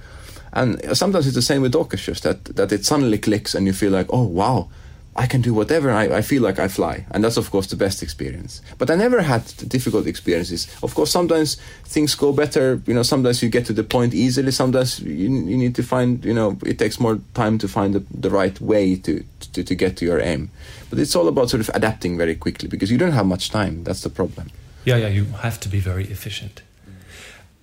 And 0.55 0.79
sometimes 0.95 1.25
it's 1.25 1.35
the 1.35 1.41
same 1.41 1.63
with 1.63 1.73
orchestras 1.75 2.21
that 2.21 2.45
that 2.55 2.71
it 2.71 2.85
suddenly 2.85 3.17
clicks 3.17 3.55
and 3.55 3.65
you 3.65 3.73
feel 3.73 3.91
like 3.91 4.07
oh 4.09 4.23
wow 4.23 4.69
I 5.15 5.27
can 5.27 5.41
do 5.41 5.53
whatever 5.53 5.91
I, 5.91 6.05
I 6.17 6.21
feel 6.21 6.41
like 6.41 6.59
I 6.59 6.67
fly. 6.67 7.05
And 7.11 7.23
that's 7.23 7.37
of 7.37 7.51
course 7.51 7.67
the 7.67 7.75
best 7.75 8.01
experience. 8.01 8.61
But 8.77 8.89
I 8.89 8.95
never 8.95 9.21
had 9.21 9.45
difficult 9.67 10.07
experiences. 10.07 10.67
Of 10.81 10.95
course 10.95 11.11
sometimes 11.11 11.55
things 11.85 12.15
go 12.15 12.31
better. 12.31 12.81
You 12.85 12.93
know 12.93 13.03
sometimes 13.03 13.43
you 13.43 13.49
get 13.49 13.65
to 13.67 13.73
the 13.73 13.83
point 13.83 14.13
easily. 14.13 14.51
Sometimes 14.51 14.99
you, 14.99 15.29
you 15.29 15.57
need 15.57 15.75
to 15.75 15.83
find 15.83 16.23
you 16.25 16.33
know 16.33 16.57
it 16.65 16.79
takes 16.79 16.99
more 16.99 17.19
time 17.33 17.57
to 17.59 17.67
find 17.67 17.93
the, 17.93 18.03
the 18.11 18.29
right 18.29 18.59
way 18.59 18.95
to, 18.97 19.23
to, 19.53 19.63
to 19.63 19.75
get 19.75 19.97
to 19.97 20.05
your 20.05 20.19
aim. 20.19 20.49
But 20.89 20.99
it's 20.99 21.15
all 21.15 21.27
about 21.27 21.49
sort 21.49 21.61
of 21.61 21.69
adapting 21.73 22.17
very 22.17 22.35
quickly 22.35 22.67
because 22.67 22.91
you 22.91 22.97
don't 22.97 23.11
have 23.11 23.25
much 23.25 23.49
time. 23.49 23.83
That's 23.83 24.01
the 24.01 24.09
problem. 24.09 24.49
Yeah 24.85 24.97
yeah 24.97 25.07
you 25.07 25.25
have 25.41 25.59
to 25.61 25.69
be 25.69 25.79
very 25.79 26.05
efficient 26.05 26.61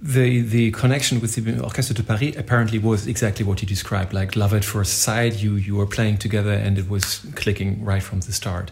the 0.03 0.41
the 0.41 0.71
connection 0.71 1.21
with 1.21 1.35
the 1.35 1.63
Orchestre 1.63 1.93
de 1.93 2.03
Paris 2.03 2.35
apparently 2.37 2.79
was 2.79 3.07
exactly 3.07 3.45
what 3.45 3.61
you 3.61 3.69
described, 3.69 4.15
like 4.15 4.35
love 4.35 4.55
at 4.55 4.65
first 4.65 5.01
sight. 5.03 5.43
You 5.43 5.57
you 5.57 5.77
were 5.77 5.87
playing 5.87 6.19
together 6.19 6.53
and 6.53 6.79
it 6.79 6.89
was 6.89 7.21
clicking 7.35 7.85
right 7.85 8.03
from 8.03 8.21
the 8.21 8.33
start. 8.33 8.71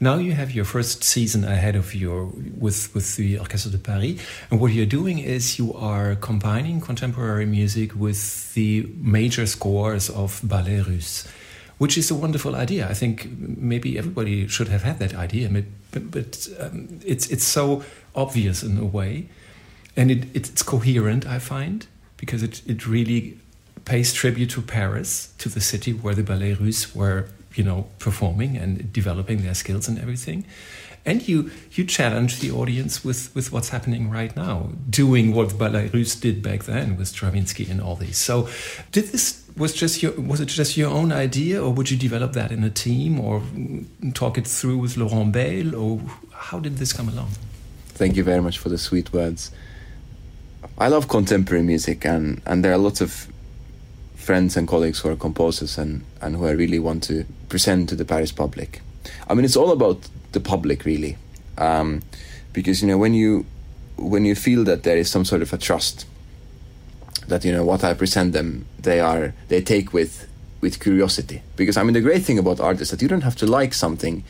Now 0.00 0.16
you 0.16 0.32
have 0.32 0.50
your 0.50 0.64
first 0.64 1.04
season 1.04 1.44
ahead 1.44 1.76
of 1.76 1.94
you 1.94 2.32
with 2.58 2.94
with 2.94 3.16
the 3.16 3.38
Orchestre 3.38 3.70
de 3.70 3.78
Paris, 3.78 4.18
and 4.50 4.60
what 4.60 4.72
you're 4.72 4.86
doing 4.86 5.18
is 5.18 5.58
you 5.58 5.74
are 5.74 6.14
combining 6.16 6.80
contemporary 6.80 7.46
music 7.46 7.94
with 7.94 8.54
the 8.54 8.88
major 8.96 9.46
scores 9.46 10.08
of 10.08 10.40
ballet 10.42 10.80
russe, 10.80 11.28
which 11.76 11.98
is 11.98 12.10
a 12.10 12.14
wonderful 12.14 12.56
idea. 12.56 12.88
I 12.88 12.94
think 12.94 13.28
maybe 13.38 13.98
everybody 13.98 14.48
should 14.48 14.68
have 14.68 14.84
had 14.84 14.98
that 15.00 15.14
idea, 15.14 15.50
but, 15.90 16.10
but 16.10 16.48
um, 16.58 17.00
it's 17.04 17.26
it's 17.28 17.44
so 17.44 17.84
obvious 18.14 18.62
in 18.62 18.78
a 18.78 18.86
way 18.86 19.28
and 19.96 20.10
it, 20.10 20.24
it's 20.34 20.62
coherent 20.62 21.26
i 21.26 21.38
find 21.38 21.86
because 22.16 22.42
it, 22.42 22.62
it 22.66 22.86
really 22.86 23.38
pays 23.84 24.12
tribute 24.12 24.50
to 24.50 24.62
paris 24.62 25.32
to 25.38 25.48
the 25.48 25.60
city 25.60 25.92
where 25.92 26.14
the 26.14 26.22
ballet 26.22 26.54
russe 26.54 26.94
were 26.94 27.26
you 27.56 27.64
know 27.64 27.86
performing 27.98 28.56
and 28.56 28.92
developing 28.92 29.42
their 29.42 29.54
skills 29.54 29.88
and 29.88 29.98
everything. 29.98 30.44
And 31.04 31.26
you 31.26 31.50
you 31.72 31.84
challenge 31.84 32.40
the 32.40 32.50
audience 32.52 33.04
with 33.04 33.34
with 33.34 33.50
what's 33.50 33.70
happening 33.70 34.08
right 34.08 34.34
now 34.36 34.70
doing 34.88 35.34
what 35.34 35.58
ballet 35.58 35.90
russe 35.92 36.14
did 36.14 36.42
back 36.42 36.64
then 36.64 36.96
with 36.96 37.08
stravinsky 37.08 37.68
and 37.68 37.80
all 37.80 37.96
these. 37.96 38.18
So 38.18 38.48
did 38.92 39.06
this 39.06 39.42
was 39.56 39.72
just 39.72 40.02
your 40.02 40.12
was 40.12 40.40
it 40.40 40.46
just 40.46 40.76
your 40.76 40.90
own 40.90 41.10
idea 41.12 41.62
or 41.62 41.72
would 41.72 41.90
you 41.90 41.96
develop 41.96 42.34
that 42.34 42.52
in 42.52 42.62
a 42.62 42.70
team 42.70 43.18
or 43.18 43.42
talk 44.14 44.38
it 44.38 44.46
through 44.46 44.78
with 44.78 44.96
laurent 44.96 45.32
bayle 45.32 45.74
or 45.74 46.00
how 46.32 46.60
did 46.60 46.76
this 46.76 46.92
come 46.92 47.08
along? 47.08 47.30
Thank 47.88 48.16
you 48.16 48.24
very 48.24 48.40
much 48.40 48.58
for 48.58 48.68
the 48.68 48.78
sweet 48.78 49.12
words 49.12 49.50
I 50.78 50.88
love 50.88 51.08
contemporary 51.08 51.62
music, 51.62 52.04
and, 52.04 52.40
and 52.46 52.64
there 52.64 52.72
are 52.72 52.78
lots 52.78 53.00
of 53.00 53.28
friends 54.16 54.56
and 54.56 54.66
colleagues 54.66 55.00
who 55.00 55.10
are 55.10 55.16
composers 55.16 55.78
and, 55.78 56.04
and 56.20 56.36
who 56.36 56.46
I 56.46 56.52
really 56.52 56.78
want 56.78 57.02
to 57.04 57.24
present 57.48 57.88
to 57.90 57.96
the 57.96 58.04
Paris 58.04 58.32
public. 58.32 58.80
I 59.28 59.34
mean, 59.34 59.44
it's 59.44 59.56
all 59.56 59.70
about 59.72 60.08
the 60.32 60.40
public, 60.40 60.84
really, 60.84 61.18
um, 61.58 62.02
because 62.52 62.82
you 62.82 62.88
know 62.88 62.98
when 62.98 63.14
you 63.14 63.44
when 63.96 64.24
you 64.24 64.34
feel 64.34 64.64
that 64.64 64.82
there 64.82 64.96
is 64.96 65.10
some 65.10 65.24
sort 65.24 65.42
of 65.42 65.52
a 65.52 65.58
trust 65.58 66.06
that 67.28 67.44
you 67.44 67.52
know 67.52 67.64
what 67.64 67.84
I 67.84 67.94
present 67.94 68.32
them, 68.32 68.66
they 68.78 69.00
are 69.00 69.34
they 69.48 69.60
take 69.60 69.92
with 69.92 70.28
with 70.60 70.80
curiosity. 70.80 71.42
Because 71.56 71.76
I 71.76 71.82
mean, 71.82 71.94
the 71.94 72.00
great 72.00 72.22
thing 72.22 72.38
about 72.38 72.60
art 72.60 72.80
is 72.80 72.90
that 72.90 73.02
you 73.02 73.08
don't 73.08 73.22
have 73.22 73.36
to 73.36 73.46
like 73.46 73.74
something 73.74 74.24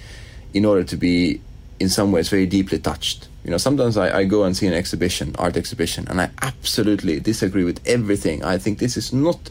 in 0.52 0.64
order 0.64 0.84
to 0.84 0.96
be 0.96 1.40
in 1.80 1.88
some 1.88 2.12
ways 2.12 2.28
very 2.28 2.46
deeply 2.46 2.78
touched. 2.78 3.28
You 3.44 3.50
know, 3.50 3.58
sometimes 3.58 3.96
I, 3.96 4.20
I 4.20 4.24
go 4.24 4.44
and 4.44 4.56
see 4.56 4.66
an 4.66 4.72
exhibition, 4.74 5.34
art 5.38 5.56
exhibition, 5.56 6.06
and 6.08 6.20
I 6.20 6.30
absolutely 6.42 7.18
disagree 7.20 7.64
with 7.64 7.80
everything. 7.86 8.44
I 8.44 8.58
think 8.58 8.78
this 8.78 8.96
is 8.96 9.12
not, 9.12 9.50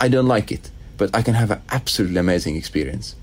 I 0.00 0.08
don't 0.08 0.26
like 0.26 0.52
it, 0.52 0.70
but 0.98 1.14
I 1.14 1.22
can 1.22 1.34
have 1.34 1.50
an 1.50 1.62
absolutely 1.70 2.18
amazing 2.18 2.56
experience. 2.56 3.14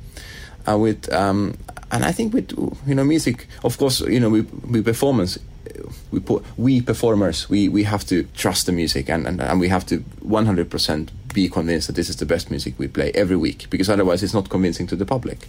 uh, 0.68 0.78
with 0.78 1.12
um, 1.14 1.58
and 1.92 2.04
I 2.04 2.12
think 2.12 2.34
with 2.34 2.52
you 2.86 2.96
know 2.96 3.04
music, 3.04 3.48
of 3.64 3.78
course, 3.78 4.02
you 4.02 4.20
know 4.20 4.30
we 4.30 4.42
we 4.42 4.82
performance. 4.82 5.38
We 6.12 6.22
we 6.58 6.82
performers 6.82 7.50
we, 7.50 7.68
we 7.70 7.84
have 7.84 8.06
to 8.06 8.24
trust 8.36 8.66
the 8.66 8.72
music 8.72 9.10
and, 9.10 9.28
and, 9.28 9.42
and 9.42 9.60
we 9.60 9.68
have 9.68 9.86
to 9.88 10.00
100% 10.24 11.10
be 11.36 11.50
convinced 11.50 11.88
that 11.88 11.96
this 11.96 12.10
is 12.10 12.16
the 12.16 12.26
best 12.26 12.50
music 12.50 12.74
we 12.80 12.88
play 12.88 13.12
every 13.14 13.36
week 13.36 13.68
because 13.70 13.90
otherwise 13.90 14.24
it's 14.24 14.34
not 14.34 14.50
convincing 14.50 14.88
to 14.88 14.96
the 14.96 15.06
public. 15.06 15.48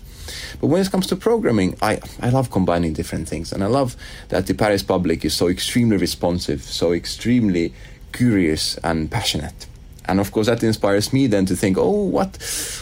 But 0.61 0.66
when 0.66 0.83
it 0.83 0.90
comes 0.90 1.07
to 1.07 1.16
programming, 1.16 1.77
I, 1.81 2.01
I 2.20 2.31
love 2.31 2.51
combining 2.51 2.92
different 2.92 3.29
things 3.29 3.53
and 3.53 3.62
I 3.62 3.68
love 3.68 3.96
that 4.29 4.46
the 4.46 4.55
Paris 4.55 4.83
public 4.83 5.25
is 5.25 5.35
so 5.35 5.49
extremely 5.49 5.96
responsive, 5.96 6.62
so 6.62 6.92
extremely 6.92 7.72
curious 8.12 8.77
and 8.83 9.11
passionate 9.11 9.66
and 10.09 10.20
of 10.20 10.33
course 10.33 10.46
that 10.46 10.62
inspires 10.62 11.12
me 11.12 11.27
then 11.27 11.44
to 11.44 11.55
think 11.55 11.77
oh 11.77 12.05
what 12.05 12.38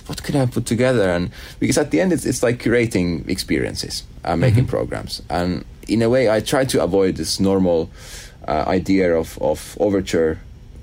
what 0.06 0.22
could 0.22 0.36
i 0.36 0.46
put 0.46 0.66
together 0.66 1.10
and 1.10 1.30
because 1.58 1.78
at 1.78 1.90
the 1.90 2.00
end 2.00 2.12
it's, 2.12 2.24
it's 2.24 2.42
like 2.42 2.58
curating 2.58 3.26
experiences 3.28 4.04
uh, 4.24 4.36
making 4.36 4.64
mm-hmm. 4.64 4.76
programs 4.76 5.22
and 5.30 5.64
in 5.88 6.02
a 6.02 6.08
way 6.08 6.30
i 6.30 6.38
try 6.40 6.64
to 6.64 6.82
avoid 6.82 7.16
this 7.16 7.40
normal 7.40 7.90
uh, 8.46 8.64
idea 8.66 9.14
of, 9.16 9.38
of 9.40 9.76
overture 9.80 10.38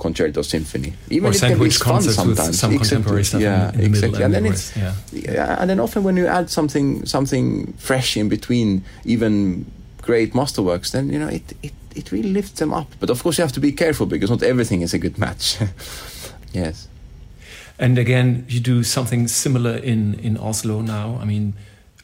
concerto 0.05 0.41
symphony 0.41 0.91
even 1.09 1.29
or 1.29 1.33
sandwich 1.33 1.79
concerts 1.79 2.15
sometimes. 2.15 2.47
with 2.47 2.55
some 2.63 2.77
contemporary 2.77 3.23
stuff 3.23 3.41
yeah 3.41 3.71
in, 3.73 3.81
in 3.81 3.85
exactly 3.85 4.23
and, 4.23 4.35
and 4.35 4.45
then 4.45 4.51
it's 4.51 4.75
yeah. 4.75 4.93
yeah 5.11 5.57
and 5.59 5.69
then 5.69 5.79
often 5.79 6.01
when 6.03 6.17
you 6.17 6.25
add 6.37 6.49
something 6.49 7.05
something 7.05 7.71
fresh 7.73 8.17
in 8.17 8.27
between 8.27 8.83
even 9.05 9.65
great 10.01 10.33
masterworks 10.33 10.91
then 10.91 11.09
you 11.13 11.19
know 11.19 11.27
it, 11.27 11.53
it 11.61 11.73
it 11.95 12.11
really 12.11 12.33
lifts 12.33 12.57
them 12.59 12.73
up 12.73 12.87
but 12.99 13.09
of 13.09 13.21
course 13.21 13.37
you 13.37 13.43
have 13.43 13.53
to 13.53 13.59
be 13.59 13.71
careful 13.71 14.05
because 14.05 14.29
not 14.29 14.41
everything 14.41 14.81
is 14.81 14.93
a 14.93 14.99
good 14.99 15.17
match 15.17 15.57
Yes. 16.53 16.87
And 17.79 17.97
again, 17.97 18.45
you 18.47 18.59
do 18.59 18.83
something 18.83 19.27
similar 19.27 19.75
in, 19.77 20.15
in 20.19 20.37
Oslo 20.37 20.81
now. 20.81 21.17
I 21.19 21.25
mean, 21.25 21.53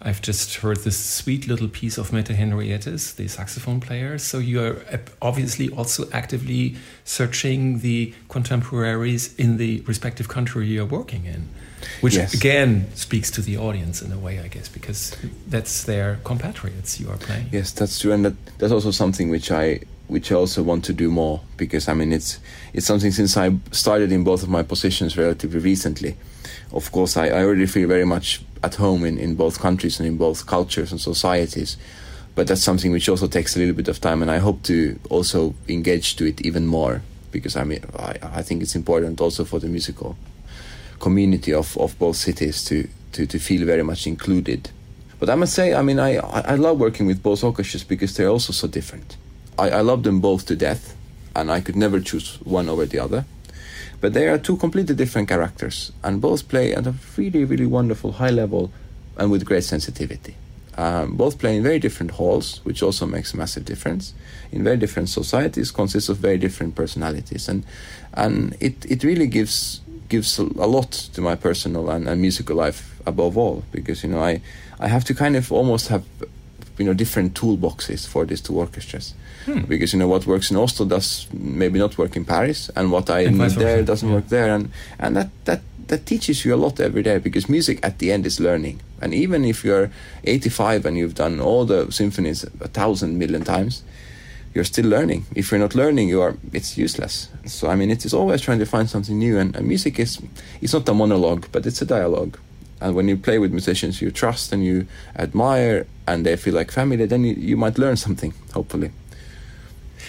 I've 0.02 0.22
just 0.22 0.56
heard 0.58 0.78
this 0.78 0.98
sweet 0.98 1.48
little 1.48 1.68
piece 1.68 1.98
of 1.98 2.14
Mette 2.14 2.28
Henriette's, 2.28 3.14
the 3.14 3.28
saxophone 3.28 3.80
player. 3.80 4.18
So 4.20 4.38
you 4.38 4.64
are 4.64 4.86
obviously 5.22 5.70
also 5.70 6.08
actively 6.12 6.76
searching 7.04 7.80
the 7.80 8.14
contemporaries 8.30 9.36
in 9.36 9.58
the 9.58 9.82
respective 9.82 10.28
country 10.28 10.68
you're 10.68 10.86
working 10.86 11.26
in, 11.26 11.50
which 12.02 12.16
yes. 12.16 12.34
again 12.34 12.94
speaks 12.94 13.32
to 13.32 13.42
the 13.42 13.58
audience 13.58 14.02
in 14.02 14.12
a 14.12 14.20
way, 14.20 14.40
I 14.40 14.48
guess, 14.48 14.70
because 14.70 15.16
that's 15.48 15.84
their 15.86 16.20
compatriots 16.24 17.00
you 17.00 17.10
are 17.10 17.18
playing. 17.18 17.50
Yes, 17.52 17.72
that's 17.72 18.00
true, 18.00 18.12
and 18.12 18.24
that, 18.26 18.34
that's 18.60 18.72
also 18.72 18.92
something 18.92 19.30
which 19.30 19.52
I 19.52 19.82
which 20.08 20.32
I 20.32 20.36
also 20.36 20.64
want 20.64 20.86
to 20.86 20.94
do 20.94 21.12
more 21.12 21.42
because 21.58 21.90
I 21.90 21.94
mean 21.94 22.14
it's 22.14 22.40
it's 22.74 22.86
something 22.86 23.12
since 23.12 23.36
I 23.36 23.58
started 23.72 24.12
in 24.12 24.24
both 24.24 24.42
of 24.42 24.48
my 24.48 24.64
positions 24.64 25.18
relatively 25.18 25.60
recently. 25.60 26.16
Of 26.72 26.92
course, 26.92 27.18
I, 27.18 27.28
I 27.28 27.44
already 27.44 27.66
feel 27.66 27.88
very 27.88 28.06
much 28.06 28.42
at 28.64 28.76
home 28.76 29.06
in, 29.06 29.18
in 29.18 29.36
both 29.36 29.60
countries 29.60 30.00
and 30.00 30.08
in 30.08 30.18
both 30.18 30.46
cultures 30.46 30.92
and 30.92 31.00
societies, 31.00 31.78
but 32.36 32.48
that's 32.48 32.64
something 32.64 32.92
which 32.92 33.10
also 33.10 33.28
takes 33.28 33.56
a 33.56 33.60
little 33.60 33.76
bit 33.76 33.88
of 33.88 34.02
time, 34.02 34.22
and 34.22 34.30
I 34.30 34.38
hope 34.38 34.64
to 34.64 35.00
also 35.10 35.56
engage 35.68 36.16
to 36.18 36.26
it 36.26 36.42
even 36.42 36.68
more 36.68 37.02
because 37.32 37.56
I 37.56 37.64
mean 37.64 37.84
I, 37.98 38.16
I 38.22 38.42
think 38.42 38.62
it's 38.62 38.76
important 38.76 39.20
also 39.22 39.44
for 39.46 39.60
the 39.60 39.68
musical 39.68 40.18
community 41.00 41.54
of, 41.54 41.78
of 41.78 41.98
both 42.00 42.16
cities 42.16 42.64
to, 42.66 42.88
to, 43.12 43.26
to 43.28 43.40
feel 43.40 43.66
very 43.66 43.84
much 43.84 44.08
included. 44.08 44.70
But 45.20 45.30
I 45.30 45.36
must 45.36 45.54
say, 45.54 45.74
I 45.74 45.82
mean, 45.82 46.00
I, 46.00 46.18
I 46.18 46.56
love 46.56 46.80
working 46.80 47.06
with 47.08 47.24
both 47.24 47.44
orchestras 47.44 47.84
because 47.84 48.16
they're 48.16 48.30
also 48.30 48.54
so 48.54 48.68
different 48.68 49.18
I, 49.58 49.70
I 49.70 49.82
love 49.82 50.04
them 50.04 50.20
both 50.20 50.46
to 50.48 50.56
death, 50.56 50.96
and 51.36 51.52
I 51.52 51.62
could 51.62 51.76
never 51.76 52.00
choose 52.00 52.38
one 52.44 52.70
over 52.70 52.86
the 52.86 53.00
other. 53.00 53.26
But 54.00 54.14
they 54.14 54.28
are 54.28 54.38
two 54.38 54.58
completely 54.58 54.96
different 54.96 55.28
characters, 55.28 55.92
and 56.04 56.22
both 56.22 56.48
play 56.48 56.74
at 56.74 56.86
a 56.86 56.94
really, 57.18 57.44
really 57.44 57.66
wonderful 57.66 58.14
high 58.14 58.30
level 58.30 58.72
and 59.18 59.32
with 59.32 59.46
great 59.46 59.64
sensitivity. 59.64 60.36
Um, 60.78 61.16
both 61.16 61.40
play 61.40 61.58
in 61.58 61.64
very 61.64 61.80
different 61.80 62.12
halls, 62.12 62.62
which 62.64 62.84
also 62.84 63.08
makes 63.08 63.34
a 63.34 63.38
massive 63.38 63.66
difference. 63.66 64.14
In 64.52 64.64
very 64.64 64.78
different 64.78 65.10
societies, 65.10 65.72
consists 65.72 66.10
of 66.10 66.18
very 66.18 66.38
different 66.38 66.76
personalities, 66.76 67.50
and 67.50 67.64
and 68.14 68.56
it, 68.60 68.86
it 68.86 69.04
really 69.04 69.26
gives 69.26 69.82
gives 70.08 70.38
a, 70.38 70.44
lot 70.44 70.92
to 70.92 71.22
my 71.22 71.36
personal 71.36 71.90
and, 71.90 72.08
and 72.08 72.22
musical 72.22 72.56
life 72.56 73.02
above 73.06 73.38
all, 73.38 73.64
because 73.72 74.04
you 74.04 74.10
know 74.10 74.24
I 74.24 74.42
I 74.80 74.88
have 74.88 75.04
to 75.06 75.16
kind 75.16 75.36
of 75.36 75.52
almost 75.52 75.88
have 75.88 76.04
you 76.78 76.86
know 76.86 76.94
different 76.94 77.34
toolboxes 77.34 78.08
for 78.08 78.26
these 78.26 78.42
two 78.42 78.60
orchestras 78.60 79.16
hmm. 79.48 79.62
because 79.62 79.94
you 79.94 80.00
know 80.00 80.08
what 80.08 80.26
works 80.26 80.52
in 80.52 80.58
Oslo 80.58 80.86
does 80.86 81.28
maybe 81.34 81.80
not 81.80 81.98
work 81.98 82.16
in 82.16 82.26
Paris 82.26 82.70
and 82.76 82.92
what 82.92 83.10
I 83.10 83.22
and 83.22 83.38
need 83.38 83.52
there 83.52 83.82
doesn't 83.82 84.10
yeah. 84.10 84.16
work 84.16 84.28
there. 84.28 84.54
And 84.54 84.72
and 85.00 85.16
that 85.16 85.30
that 85.46 85.62
that 85.88 86.06
teaches 86.06 86.44
you 86.44 86.54
a 86.54 86.60
lot 86.66 86.80
every 86.80 87.02
day 87.02 87.18
because 87.18 87.48
music 87.50 87.80
at 87.82 88.00
the 88.00 88.12
end 88.12 88.26
is 88.26 88.40
learning. 88.40 88.82
And 89.02 89.14
even 89.14 89.46
if 89.46 89.64
you're 89.64 89.90
85 90.26 90.86
and 90.86 90.98
you've 90.98 91.16
done 91.16 91.40
all 91.40 91.66
the 91.66 91.92
symphonies 91.92 92.44
a 92.44 92.68
thousand 92.68 93.18
million 93.18 93.44
times 93.44 93.84
you're 94.54 94.64
still 94.64 94.88
learning. 94.88 95.26
If 95.36 95.52
you're 95.52 95.60
not 95.60 95.76
learning 95.76 96.10
you 96.10 96.22
are 96.22 96.36
it's 96.52 96.78
useless. 96.78 97.30
So 97.46 97.70
i 97.70 97.76
mean 97.76 97.90
it 97.90 98.06
is 98.06 98.14
always 98.14 98.42
trying 98.42 98.60
to 98.60 98.66
find 98.66 98.90
something 98.90 99.18
new. 99.18 99.38
And, 99.38 99.56
and 99.56 99.68
music 99.68 100.00
is 100.00 100.20
it's 100.62 100.74
not 100.74 100.90
a 100.90 100.94
monologue 100.94 101.48
but 101.52 101.66
it's 101.66 101.82
a 101.82 101.86
dialogue. 101.86 102.38
And 102.82 102.94
when 102.96 103.08
you 103.08 103.18
play 103.18 103.40
with 103.40 103.52
musicians 103.52 104.02
you 104.02 104.12
trust 104.12 104.52
and 104.52 104.64
you 104.66 104.88
admire 105.16 105.88
and 106.06 106.26
they 106.26 106.36
feel 106.36 106.54
like 106.54 106.72
family 106.72 107.06
then 107.06 107.24
you, 107.24 107.34
you 107.34 107.56
might 107.56 107.78
learn 107.78 107.96
something 107.96 108.34
hopefully 108.54 108.92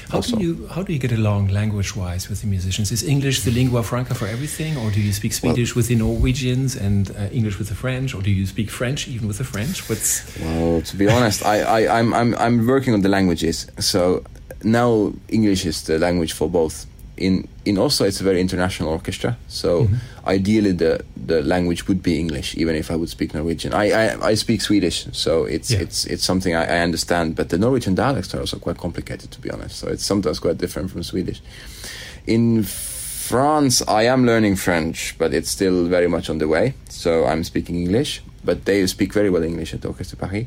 how 0.09 0.17
also. 0.17 0.37
do 0.37 0.43
you 0.43 0.67
how 0.69 0.83
do 0.83 0.93
you 0.93 0.99
get 0.99 1.13
along 1.13 1.49
language 1.49 1.95
wise 1.95 2.29
with 2.29 2.41
the 2.41 2.47
musicians? 2.47 2.91
Is 2.91 3.03
English 3.03 3.43
the 3.43 3.51
lingua 3.51 3.83
franca 3.83 4.15
for 4.15 4.27
everything, 4.27 4.77
or 4.79 4.91
do 4.91 5.01
you 5.01 5.13
speak 5.13 5.33
Swedish 5.33 5.75
well, 5.75 5.81
with 5.81 5.89
the 5.89 5.97
Norwegians 5.97 6.77
and 6.77 7.11
uh, 7.11 7.29
English 7.31 7.59
with 7.59 7.69
the 7.69 7.75
French, 7.75 8.15
or 8.15 8.23
do 8.23 8.31
you 8.31 8.47
speak 8.47 8.71
French 8.71 9.07
even 9.09 9.29
with 9.29 9.39
the 9.39 9.45
French? 9.45 9.89
What's 9.89 10.39
well, 10.41 10.81
to 10.81 10.97
be 10.97 11.09
honest, 11.09 11.45
I, 11.45 11.61
I 11.61 11.99
I'm 11.99 12.15
I'm 12.15 12.35
I'm 12.37 12.67
working 12.67 12.95
on 12.95 13.03
the 13.03 13.09
languages. 13.09 13.67
So 13.79 14.25
now 14.65 15.13
English 15.29 15.67
is 15.67 15.83
the 15.83 15.99
language 15.99 16.33
for 16.33 16.49
both 16.49 16.87
in 17.19 17.49
in 17.65 17.79
Oslo 17.79 18.07
it's 18.07 18.21
a 18.21 18.25
very 18.25 18.41
international 18.41 18.91
orchestra, 18.91 19.37
so 19.49 19.85
mm-hmm. 19.85 20.29
ideally 20.29 20.73
the 20.73 21.05
the 21.17 21.43
language 21.43 21.87
would 21.89 22.03
be 22.03 22.19
English, 22.19 22.57
even 22.57 22.75
if 22.75 22.91
I 22.91 22.97
would 22.97 23.09
speak 23.09 23.35
Norwegian. 23.35 23.75
I 23.75 23.91
I, 23.91 24.29
I 24.31 24.35
speak 24.35 24.61
Swedish, 24.61 25.07
so 25.13 25.45
it's 25.45 25.71
yeah. 25.71 25.81
it's 25.81 26.05
it's 26.07 26.25
something 26.25 26.55
I, 26.55 26.65
I, 26.65 26.79
understand. 26.81 27.37
But 27.37 27.49
the 27.51 27.59
Norwegian 27.59 27.95
dialects 27.95 28.35
are 28.35 28.41
also 28.41 28.59
quite 28.59 28.79
complicated, 28.79 29.31
to 29.33 29.41
be 29.41 29.51
honest. 29.51 29.77
So 29.77 29.89
it's 29.89 30.05
sometimes 30.05 30.39
quite 30.39 30.59
different 30.59 30.91
from 30.91 31.03
Swedish. 31.03 31.43
In 32.27 32.63
France, 32.63 33.83
I 33.87 34.05
am 34.05 34.25
learning 34.25 34.57
French, 34.57 35.15
but 35.19 35.35
it's 35.35 35.51
still 35.51 35.87
very 35.87 36.09
much 36.09 36.31
on 36.31 36.39
the 36.39 36.49
way. 36.49 36.75
So 36.89 37.27
I'm 37.27 37.45
speaking 37.45 37.77
English, 37.77 38.23
but 38.45 38.65
they 38.65 38.87
speak 38.87 39.13
very 39.13 39.31
well 39.31 39.43
English 39.43 39.75
at 39.75 39.85
Orchestre 39.85 40.17
Paris. 40.17 40.47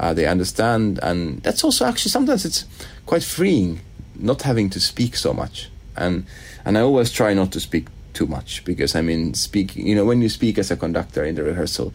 Uh, 0.00 0.14
they 0.14 0.26
understand, 0.26 0.98
and 1.02 1.42
that's 1.42 1.64
also 1.64 1.84
actually 1.84 2.10
sometimes 2.10 2.44
it's 2.44 2.64
quite 3.06 3.24
freeing 3.24 3.80
not 4.18 4.42
having 4.42 4.70
to 4.70 4.80
speak 4.80 5.16
so 5.16 5.32
much 5.32 5.70
and 5.98 6.26
and 6.64 6.78
I 6.78 6.80
always 6.80 7.12
try 7.12 7.34
not 7.34 7.52
to 7.52 7.60
speak 7.60 7.86
too 8.14 8.26
much 8.26 8.64
because 8.64 8.96
I 8.96 9.02
mean 9.02 9.34
speaking 9.34 9.86
you 9.86 9.94
know 9.94 10.04
when 10.04 10.22
you 10.22 10.28
speak 10.28 10.58
as 10.58 10.70
a 10.70 10.76
conductor 10.76 11.24
in 11.24 11.34
the 11.34 11.42
rehearsal 11.42 11.92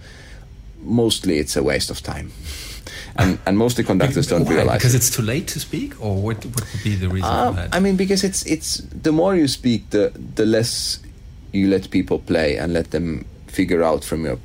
mostly 0.81 1.37
it's 1.39 1.55
a 1.55 1.63
waste 1.63 1.89
of 1.89 2.01
time. 2.01 2.31
And 3.15 3.37
and 3.45 3.57
most 3.57 3.77
the 3.77 3.83
conductors 3.83 4.27
don't 4.27 4.45
Why? 4.45 4.55
realize 4.55 4.79
because 4.79 4.95
it. 4.95 4.97
it's 4.97 5.11
too 5.15 5.21
late 5.21 5.47
to 5.49 5.59
speak? 5.59 5.93
Or 6.01 6.15
what 6.15 6.43
what 6.45 6.65
would 6.73 6.83
be 6.83 6.95
the 6.95 7.09
reason 7.09 7.29
um, 7.29 7.59
I 7.71 7.79
mean 7.79 7.95
because 7.95 8.23
it's 8.23 8.43
it's 8.45 8.77
the 9.03 9.11
more 9.11 9.35
you 9.35 9.47
speak 9.47 9.91
the 9.91 10.11
the 10.35 10.45
less 10.45 10.99
you 11.51 11.67
let 11.69 11.91
people 11.91 12.17
play 12.19 12.57
and 12.57 12.73
let 12.73 12.89
them 12.89 13.25
figure 13.47 13.83
out 13.83 14.03
from 14.03 14.25
your 14.25 14.39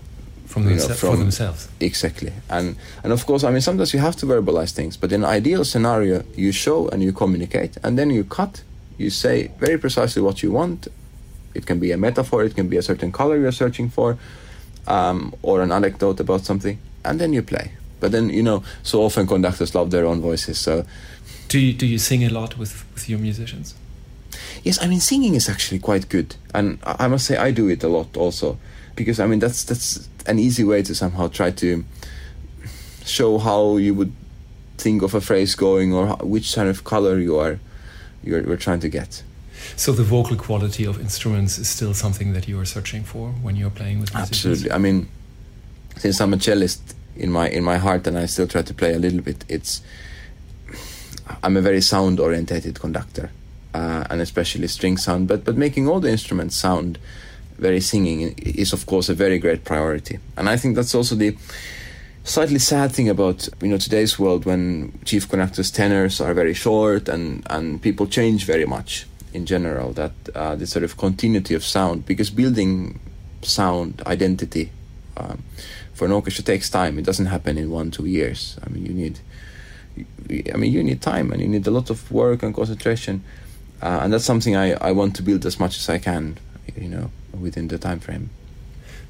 from, 0.47 0.68
you 0.68 0.77
know, 0.77 0.88
from 0.88 1.18
themselves. 1.18 1.68
Exactly. 1.81 2.33
And 2.49 2.77
and 3.03 3.12
of 3.12 3.25
course 3.27 3.42
i 3.42 3.51
mean 3.51 3.61
sometimes 3.61 3.92
you 3.94 4.01
have 4.01 4.16
to 4.16 4.27
verbalize 4.27 4.73
things 4.73 4.97
but 4.97 5.12
in 5.12 5.25
an 5.25 5.31
ideal 5.31 5.64
scenario 5.64 6.23
you 6.37 6.53
show 6.53 6.88
and 6.88 7.03
you 7.03 7.12
communicate 7.12 7.77
and 7.83 7.99
then 7.99 8.11
you 8.11 8.25
cut 8.25 8.62
you 8.98 9.11
say 9.11 9.50
very 9.58 9.78
precisely 9.78 10.20
what 10.20 10.42
you 10.42 10.50
want. 10.50 10.88
It 11.54 11.66
can 11.66 11.78
be 11.78 11.92
a 11.92 11.96
metaphor, 11.96 12.44
it 12.44 12.54
can 12.54 12.68
be 12.68 12.76
a 12.76 12.82
certain 12.82 13.11
color 13.11 13.38
you're 13.38 13.52
searching 13.52 13.88
for, 13.88 14.18
um, 14.87 15.34
or 15.42 15.62
an 15.62 15.72
anecdote 15.72 16.20
about 16.20 16.44
something, 16.44 16.78
and 17.04 17.20
then 17.20 17.32
you 17.32 17.42
play. 17.42 17.72
But 18.00 18.12
then, 18.12 18.28
you 18.28 18.42
know, 18.42 18.62
so 18.82 19.02
often 19.02 19.26
conductors 19.26 19.74
love 19.74 19.90
their 19.90 20.06
own 20.06 20.20
voices. 20.20 20.58
So, 20.58 20.84
do 21.48 21.58
you 21.58 21.72
do 21.72 21.87
you 21.87 21.98
sing 21.98 22.24
a 22.24 22.28
lot 22.28 22.58
with 22.58 22.84
with 22.94 23.08
your 23.08 23.18
musicians? 23.18 23.74
Yes, 24.62 24.82
I 24.82 24.87
mean 24.87 25.00
singing 25.00 25.34
is 25.34 25.48
actually 25.48 25.78
quite 25.78 26.08
good, 26.08 26.37
and 26.54 26.78
I 26.84 27.08
must 27.08 27.26
say 27.26 27.37
I 27.37 27.50
do 27.50 27.68
it 27.68 27.82
a 27.82 27.88
lot 27.88 28.16
also, 28.16 28.58
because 28.94 29.18
I 29.18 29.26
mean 29.26 29.38
that's 29.38 29.64
that's 29.64 30.08
an 30.26 30.38
easy 30.38 30.64
way 30.64 30.82
to 30.82 30.94
somehow 30.94 31.28
try 31.28 31.50
to 31.52 31.84
show 33.04 33.38
how 33.38 33.78
you 33.78 33.94
would 33.94 34.12
think 34.76 35.02
of 35.02 35.14
a 35.14 35.20
phrase 35.20 35.54
going 35.54 35.92
or 35.92 36.08
which 36.20 36.54
kind 36.54 36.68
of 36.68 36.84
color 36.84 37.18
you 37.18 37.37
are 37.38 37.58
you're, 38.22 38.42
we're 38.42 38.57
trying 38.57 38.81
to 38.81 38.88
get. 38.88 39.22
So 39.76 39.92
the 39.92 40.04
vocal 40.04 40.37
quality 40.37 40.85
of 40.85 41.00
instruments 41.00 41.59
is 41.59 41.68
still 41.68 41.94
something 41.94 42.33
that 42.33 42.48
you 42.48 42.59
are 42.61 42.64
searching 42.64 43.04
for 43.04 43.31
when 43.42 43.57
you're 43.57 43.70
playing 43.70 44.00
with 44.00 44.14
musicians? 44.14 44.46
Absolutely. 44.46 44.72
I 44.72 44.78
mean, 44.78 45.09
since 45.96 46.20
I'm 46.20 46.33
a 46.33 46.37
cellist 46.37 46.94
in 47.16 47.33
my 47.33 47.48
in 47.48 47.64
my 47.64 47.76
heart 47.76 48.07
and 48.07 48.16
I 48.16 48.26
still 48.26 48.46
try 48.46 48.62
to 48.62 48.74
play 48.74 48.94
a 48.94 48.98
little 48.98 49.20
bit, 49.20 49.44
it's 49.48 49.83
I'm 51.42 51.57
a 51.57 51.61
very 51.61 51.81
sound 51.81 52.20
orientated 52.20 52.78
conductor, 52.81 53.31
uh, 53.74 54.04
and 54.11 54.20
especially 54.20 54.68
string 54.68 54.96
sound. 54.96 55.28
But 55.28 55.44
but 55.44 55.57
making 55.57 55.88
all 55.88 56.00
the 56.00 56.11
instruments 56.11 56.57
sound 56.57 56.98
very 57.59 57.81
singing 57.81 58.35
is 58.38 58.72
of 58.72 58.87
course 58.87 59.09
a 59.09 59.14
very 59.14 59.38
great 59.38 59.64
priority. 59.64 60.18
And 60.37 60.48
I 60.48 60.57
think 60.57 60.76
that's 60.76 60.94
also 60.94 61.14
the 61.14 61.37
slightly 62.24 62.59
sad 62.59 62.92
thing 62.92 63.09
about 63.09 63.48
you 63.62 63.68
know 63.68 63.78
today's 63.78 64.18
world 64.18 64.44
when 64.44 64.98
chief 65.04 65.28
conductors 65.28 65.70
tenors 65.70 66.20
are 66.20 66.35
very 66.35 66.54
short 66.54 67.09
and 67.09 67.46
and 67.50 67.81
people 67.81 68.07
change 68.07 68.44
very 68.44 68.66
much 68.66 69.07
in 69.33 69.46
general 69.46 69.92
that 69.92 70.12
uh, 70.35 70.54
the 70.57 70.66
sort 70.66 70.85
of 70.85 70.96
continuity 70.96 71.54
of 71.54 71.64
sound 71.64 72.04
because 72.07 72.31
building 72.31 72.98
sound 73.42 74.02
identity 74.07 74.70
um, 75.16 75.42
for 75.94 76.04
an 76.04 76.12
orchestra 76.12 76.44
takes 76.44 76.70
time. 76.70 76.98
It 76.98 77.04
doesn't 77.04 77.26
happen 77.26 77.59
in 77.59 77.70
one 77.70 77.90
two 77.90 78.07
years. 78.07 78.59
I 78.64 78.70
mean 78.70 78.87
you 78.87 78.94
need 78.94 79.18
i 80.54 80.57
mean 80.57 80.72
you 80.72 80.83
need 80.83 81.02
time 81.02 81.33
and 81.33 81.42
you 81.42 81.48
need 81.48 81.66
a 81.66 81.72
lot 81.72 81.90
of 81.90 82.11
work 82.12 82.42
and 82.42 82.54
concentration. 82.54 83.24
Uh, 83.83 84.00
and 84.02 84.12
that's 84.12 84.24
something 84.24 84.57
I, 84.57 84.72
I 84.74 84.92
want 84.92 85.14
to 85.16 85.22
build 85.22 85.46
as 85.46 85.61
much 85.61 85.76
as 85.76 85.88
i 85.88 85.98
can 85.98 86.37
you 86.76 86.88
know 86.88 87.11
within 87.33 87.68
the 87.68 87.78
time 87.78 88.00
frame 88.00 88.31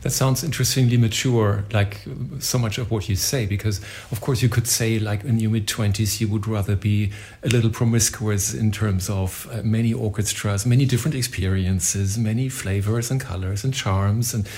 that 0.03 0.11
sounds 0.11 0.45
interestingly 0.45 0.97
mature, 0.97 1.65
like 1.73 2.07
so 2.39 2.59
much 2.59 2.79
of 2.79 2.91
what 2.91 3.09
you 3.09 3.17
say, 3.17 3.47
because 3.47 3.81
of 4.13 4.21
course 4.21 4.43
you 4.43 4.49
could 4.49 4.69
say, 4.69 4.99
like 4.99 5.25
in 5.25 5.41
your 5.41 5.51
mid 5.51 5.67
20s, 5.67 6.21
you 6.21 6.29
would 6.29 6.47
rather 6.47 6.77
be 6.77 7.11
a 7.43 7.49
little 7.49 7.71
promiscuous 7.71 8.55
in 8.55 8.71
terms 8.71 9.11
of 9.11 9.49
uh, 9.51 9.61
many 9.65 9.93
orchestras, 9.93 10.65
many 10.65 10.85
different 10.85 11.17
experiences, 11.17 12.17
many 12.17 12.49
flavors 12.49 13.11
and 13.11 13.21
colors 13.21 13.65
and 13.65 13.75
charms. 13.75 14.33
And 14.33 14.49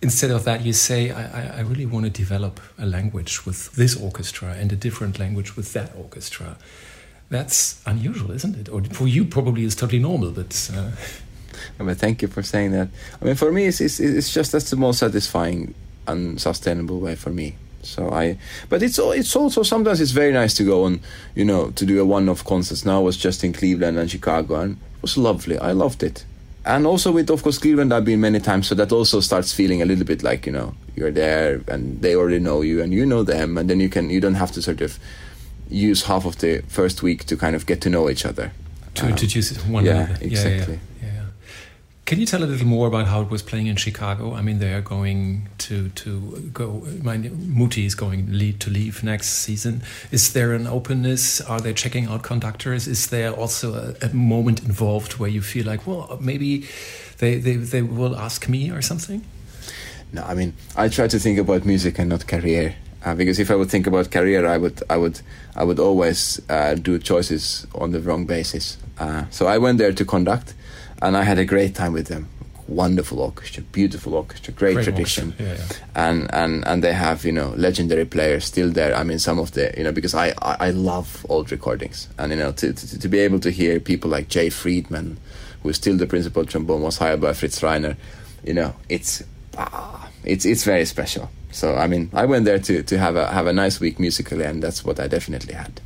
instead 0.00 0.30
of 0.30 0.44
that, 0.44 0.64
you 0.64 0.72
say, 0.72 1.10
I, 1.10 1.58
I 1.58 1.60
really 1.60 1.86
want 1.86 2.06
to 2.06 2.10
develop 2.10 2.58
a 2.78 2.86
language 2.86 3.44
with 3.44 3.72
this 3.72 3.94
orchestra 3.94 4.54
and 4.54 4.72
a 4.72 4.76
different 4.76 5.18
language 5.18 5.54
with 5.54 5.74
that 5.74 5.94
orchestra. 5.94 6.56
That's 7.28 7.82
unusual, 7.84 8.30
isn't 8.30 8.56
it? 8.56 8.68
Or 8.70 8.82
for 8.84 9.06
you, 9.06 9.26
probably 9.26 9.64
it's 9.64 9.74
totally 9.74 10.00
normal, 10.00 10.30
but. 10.30 10.70
Uh, 10.74 10.92
I 11.78 11.82
mean, 11.82 11.94
thank 11.94 12.22
you 12.22 12.28
for 12.28 12.42
saying 12.42 12.72
that. 12.72 12.88
I 13.20 13.24
mean, 13.24 13.34
for 13.34 13.52
me, 13.52 13.66
it's, 13.66 13.80
it's, 13.80 14.00
it's 14.00 14.32
just 14.32 14.52
that's 14.52 14.70
the 14.70 14.76
most 14.76 14.98
satisfying 14.98 15.74
and 16.06 16.40
sustainable 16.40 17.00
way 17.00 17.14
for 17.14 17.30
me. 17.30 17.56
So 17.82 18.10
I, 18.10 18.38
but 18.68 18.82
it's 18.82 18.98
it's 18.98 19.34
also 19.34 19.62
sometimes 19.62 20.00
it's 20.00 20.12
very 20.12 20.32
nice 20.32 20.54
to 20.54 20.64
go 20.64 20.84
on, 20.84 21.00
you 21.34 21.44
know, 21.44 21.70
to 21.72 21.84
do 21.84 22.00
a 22.00 22.04
one-off 22.04 22.44
concerts. 22.44 22.84
Now 22.84 22.98
I 22.98 23.02
was 23.02 23.16
just 23.16 23.42
in 23.42 23.52
Cleveland 23.52 23.98
and 23.98 24.10
Chicago, 24.10 24.60
and 24.60 24.72
it 24.72 25.02
was 25.02 25.18
lovely. 25.18 25.58
I 25.58 25.72
loved 25.72 26.02
it. 26.02 26.24
And 26.64 26.86
also 26.86 27.10
with 27.10 27.28
of 27.28 27.42
course 27.42 27.58
Cleveland, 27.58 27.92
I've 27.92 28.04
been 28.04 28.20
many 28.20 28.38
times, 28.38 28.68
so 28.68 28.76
that 28.76 28.92
also 28.92 29.18
starts 29.18 29.52
feeling 29.52 29.82
a 29.82 29.84
little 29.84 30.04
bit 30.04 30.22
like 30.22 30.46
you 30.46 30.52
know 30.52 30.74
you're 30.94 31.10
there 31.10 31.60
and 31.66 32.00
they 32.02 32.14
already 32.14 32.38
know 32.38 32.62
you 32.62 32.82
and 32.82 32.92
you 32.92 33.04
know 33.04 33.24
them, 33.24 33.58
and 33.58 33.68
then 33.68 33.80
you 33.80 33.88
can 33.88 34.10
you 34.10 34.20
don't 34.20 34.34
have 34.34 34.52
to 34.52 34.62
sort 34.62 34.80
of 34.80 34.98
use 35.68 36.04
half 36.04 36.24
of 36.24 36.38
the 36.38 36.62
first 36.68 37.02
week 37.02 37.24
to 37.24 37.36
kind 37.36 37.56
of 37.56 37.66
get 37.66 37.80
to 37.80 37.90
know 37.90 38.08
each 38.08 38.24
other. 38.24 38.52
To 38.94 39.04
um, 39.04 39.10
introduce 39.10 39.56
one 39.64 39.84
yeah, 39.84 40.04
another. 40.04 40.18
Exactly. 40.20 40.74
Yeah, 40.74 40.80
yeah. 40.80 40.91
Can 42.04 42.18
you 42.18 42.26
tell 42.26 42.42
a 42.42 42.46
little 42.46 42.66
more 42.66 42.88
about 42.88 43.06
how 43.06 43.22
it 43.22 43.30
was 43.30 43.42
playing 43.42 43.68
in 43.68 43.76
Chicago? 43.76 44.34
I 44.34 44.42
mean, 44.42 44.58
they 44.58 44.74
are 44.74 44.80
going 44.80 45.48
to 45.58 45.88
to 45.90 46.50
go. 46.52 46.84
My 47.00 47.16
Muti 47.16 47.86
is 47.86 47.94
going 47.94 48.32
lead 48.32 48.58
to 48.60 48.70
leave 48.70 49.04
next 49.04 49.28
season. 49.28 49.82
Is 50.10 50.32
there 50.32 50.52
an 50.52 50.66
openness? 50.66 51.40
Are 51.40 51.60
they 51.60 51.72
checking 51.72 52.06
out 52.06 52.24
conductors? 52.24 52.88
Is 52.88 53.06
there 53.06 53.30
also 53.30 53.74
a, 53.74 54.06
a 54.06 54.12
moment 54.12 54.64
involved 54.64 55.18
where 55.18 55.30
you 55.30 55.42
feel 55.42 55.64
like, 55.64 55.86
well, 55.86 56.18
maybe 56.20 56.66
they, 57.18 57.38
they 57.38 57.54
they 57.54 57.82
will 57.82 58.16
ask 58.16 58.48
me 58.48 58.70
or 58.70 58.82
something? 58.82 59.24
No, 60.12 60.24
I 60.24 60.34
mean, 60.34 60.54
I 60.76 60.88
try 60.88 61.06
to 61.06 61.18
think 61.18 61.38
about 61.38 61.64
music 61.64 61.98
and 62.00 62.08
not 62.10 62.26
career. 62.26 62.74
Uh, 63.04 63.14
because 63.14 63.38
if 63.38 63.50
I 63.50 63.54
would 63.54 63.70
think 63.70 63.86
about 63.86 64.10
career, 64.10 64.46
I 64.46 64.58
would 64.58 64.82
I 64.90 64.96
would 64.96 65.20
I 65.54 65.62
would 65.62 65.78
always 65.78 66.42
uh, 66.48 66.74
do 66.74 66.98
choices 66.98 67.66
on 67.74 67.92
the 67.92 68.00
wrong 68.00 68.26
basis. 68.26 68.76
Uh, 68.98 69.24
so 69.30 69.46
I 69.46 69.58
went 69.58 69.78
there 69.78 69.92
to 69.92 70.04
conduct 70.04 70.54
and 71.02 71.16
I 71.16 71.24
had 71.24 71.38
a 71.38 71.44
great 71.44 71.74
time 71.74 71.92
with 71.92 72.06
them. 72.06 72.28
Wonderful 72.68 73.20
orchestra, 73.20 73.62
beautiful 73.64 74.14
orchestra, 74.14 74.54
great, 74.54 74.74
great 74.74 74.84
tradition, 74.84 75.34
yeah, 75.38 75.54
yeah. 75.54 75.58
and 75.96 76.32
and 76.32 76.66
and 76.66 76.82
they 76.82 76.92
have 76.92 77.24
you 77.24 77.32
know 77.32 77.50
legendary 77.56 78.06
players 78.06 78.44
still 78.44 78.70
there. 78.70 78.94
I 78.94 79.02
mean, 79.02 79.18
some 79.18 79.38
of 79.38 79.52
the 79.52 79.74
you 79.76 79.82
know 79.82 79.92
because 79.92 80.14
I 80.14 80.28
I, 80.40 80.68
I 80.68 80.70
love 80.70 81.26
old 81.28 81.50
recordings, 81.50 82.08
and 82.18 82.30
you 82.32 82.38
know 82.38 82.52
to, 82.52 82.72
to, 82.72 82.98
to 83.00 83.08
be 83.08 83.18
able 83.18 83.40
to 83.40 83.50
hear 83.50 83.80
people 83.80 84.08
like 84.10 84.28
Jay 84.28 84.48
Friedman, 84.48 85.18
who 85.62 85.68
is 85.70 85.76
still 85.76 85.96
the 85.96 86.06
principal 86.06 86.46
trombone, 86.46 86.82
was 86.82 86.98
hired 86.98 87.20
by 87.20 87.32
Fritz 87.32 87.60
Reiner, 87.60 87.96
you 88.44 88.54
know, 88.54 88.74
it's 88.88 89.22
ah, 89.58 90.08
it's 90.24 90.44
it's 90.44 90.64
very 90.64 90.84
special. 90.84 91.30
So 91.50 91.74
I 91.74 91.86
mean, 91.88 92.10
I 92.12 92.26
went 92.26 92.44
there 92.44 92.58
to 92.60 92.82
to 92.82 92.98
have 92.98 93.16
a 93.16 93.26
have 93.26 93.46
a 93.46 93.52
nice 93.52 93.80
week 93.80 93.98
musically, 93.98 94.44
and 94.44 94.62
that's 94.62 94.84
what 94.84 95.00
I 95.00 95.08
definitely 95.08 95.54
had. 95.54 95.80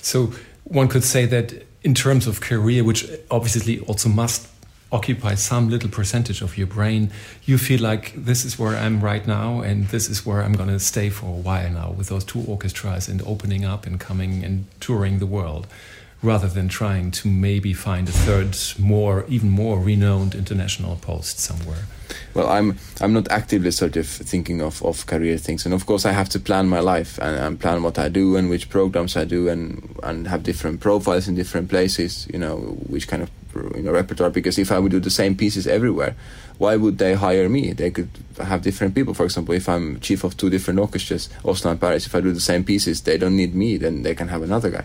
So 0.00 0.32
one 0.64 0.88
could 0.88 1.04
say 1.04 1.26
that 1.26 1.66
in 1.86 1.94
terms 1.94 2.26
of 2.26 2.40
career, 2.40 2.82
which 2.82 3.08
obviously 3.30 3.78
also 3.82 4.08
must 4.08 4.48
occupy 4.90 5.36
some 5.36 5.70
little 5.70 5.88
percentage 5.88 6.42
of 6.42 6.58
your 6.58 6.66
brain, 6.66 7.12
you 7.44 7.56
feel 7.56 7.80
like 7.80 8.12
this 8.16 8.44
is 8.44 8.58
where 8.58 8.76
I'm 8.76 9.00
right 9.00 9.24
now, 9.24 9.60
and 9.60 9.86
this 9.90 10.08
is 10.08 10.26
where 10.26 10.42
I'm 10.42 10.54
going 10.54 10.68
to 10.68 10.80
stay 10.80 11.10
for 11.10 11.26
a 11.26 11.40
while 11.48 11.70
now 11.70 11.92
with 11.92 12.08
those 12.08 12.24
two 12.24 12.40
orchestras 12.40 13.06
and 13.06 13.22
opening 13.22 13.64
up 13.64 13.86
and 13.86 14.00
coming 14.00 14.42
and 14.42 14.64
touring 14.80 15.20
the 15.20 15.26
world, 15.26 15.68
rather 16.24 16.48
than 16.48 16.66
trying 16.66 17.12
to 17.12 17.28
maybe 17.28 17.72
find 17.72 18.08
a 18.08 18.12
third, 18.12 18.58
more, 18.84 19.24
even 19.28 19.48
more 19.48 19.78
renowned 19.78 20.34
international 20.34 20.96
post 20.96 21.38
somewhere. 21.38 21.84
Well, 22.34 22.48
I'm 22.48 22.78
I'm 23.00 23.12
not 23.12 23.30
actively 23.30 23.70
sort 23.70 23.96
of 23.96 24.06
thinking 24.06 24.60
of, 24.60 24.82
of 24.82 25.06
career 25.06 25.38
things, 25.38 25.64
and 25.64 25.74
of 25.74 25.86
course 25.86 26.04
I 26.04 26.12
have 26.12 26.28
to 26.30 26.40
plan 26.40 26.68
my 26.68 26.80
life 26.80 27.18
and, 27.18 27.36
and 27.36 27.60
plan 27.60 27.82
what 27.82 27.98
I 27.98 28.08
do 28.08 28.36
and 28.36 28.50
which 28.50 28.68
programs 28.68 29.16
I 29.16 29.24
do, 29.24 29.48
and 29.48 29.98
and 30.02 30.28
have 30.28 30.42
different 30.42 30.80
profiles 30.80 31.28
in 31.28 31.34
different 31.34 31.68
places. 31.68 32.26
You 32.32 32.38
know, 32.38 32.56
which 32.88 33.08
kind 33.08 33.22
of 33.22 33.30
you 33.74 33.82
know 33.82 33.92
repertoire. 33.92 34.30
Because 34.30 34.58
if 34.58 34.70
I 34.70 34.78
would 34.78 34.92
do 34.92 35.00
the 35.00 35.10
same 35.10 35.34
pieces 35.34 35.66
everywhere, 35.66 36.14
why 36.58 36.76
would 36.76 36.98
they 36.98 37.14
hire 37.14 37.48
me? 37.48 37.72
They 37.72 37.90
could 37.90 38.10
have 38.38 38.62
different 38.62 38.94
people. 38.94 39.14
For 39.14 39.24
example, 39.24 39.54
if 39.54 39.68
I'm 39.68 39.98
chief 40.00 40.24
of 40.24 40.36
two 40.36 40.50
different 40.50 40.78
orchestras, 40.78 41.28
Oslo 41.44 41.70
and 41.70 41.80
Paris, 41.80 42.06
if 42.06 42.14
I 42.14 42.20
do 42.20 42.32
the 42.32 42.40
same 42.40 42.64
pieces, 42.64 43.00
they 43.02 43.18
don't 43.18 43.36
need 43.36 43.54
me. 43.54 43.78
Then 43.78 44.02
they 44.02 44.14
can 44.14 44.28
have 44.28 44.42
another 44.42 44.70
guy. 44.70 44.84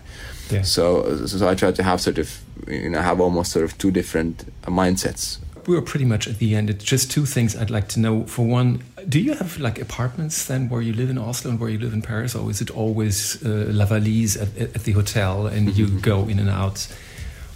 Yeah. 0.50 0.62
So 0.62 1.26
so 1.26 1.48
I 1.48 1.54
try 1.54 1.72
to 1.72 1.82
have 1.82 2.00
sort 2.00 2.18
of 2.18 2.40
you 2.66 2.90
know 2.90 3.00
have 3.00 3.20
almost 3.20 3.52
sort 3.52 3.64
of 3.64 3.76
two 3.78 3.90
different 3.90 4.50
mindsets 4.64 5.38
were 5.66 5.82
pretty 5.82 6.04
much 6.04 6.26
at 6.28 6.38
the 6.38 6.54
end. 6.54 6.70
It's 6.70 6.84
just 6.84 7.10
two 7.10 7.26
things 7.26 7.56
I'd 7.56 7.70
like 7.70 7.88
to 7.88 8.00
know. 8.00 8.24
For 8.24 8.44
one, 8.44 8.82
do 9.08 9.20
you 9.20 9.34
have 9.34 9.58
like 9.58 9.80
apartments 9.80 10.46
then 10.46 10.68
where 10.68 10.80
you 10.80 10.92
live 10.92 11.10
in 11.10 11.18
Oslo 11.18 11.50
and 11.50 11.60
where 11.60 11.70
you 11.70 11.78
live 11.78 11.92
in 11.92 12.02
Paris, 12.02 12.34
or 12.34 12.50
is 12.50 12.60
it 12.60 12.70
always 12.70 13.42
uh, 13.44 13.66
La 13.68 13.84
Valise 13.84 14.36
at, 14.36 14.56
at, 14.56 14.84
the 14.84 14.92
hotel 14.92 15.46
and 15.46 15.76
you 15.76 15.88
go 16.00 16.28
in 16.28 16.38
and 16.38 16.48
out? 16.48 16.88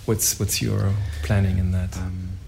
What's 0.05 0.39
what's 0.39 0.63
your 0.63 0.93
planning 1.23 1.59
in 1.59 1.73
that? 1.73 1.97
Um, 1.97 2.39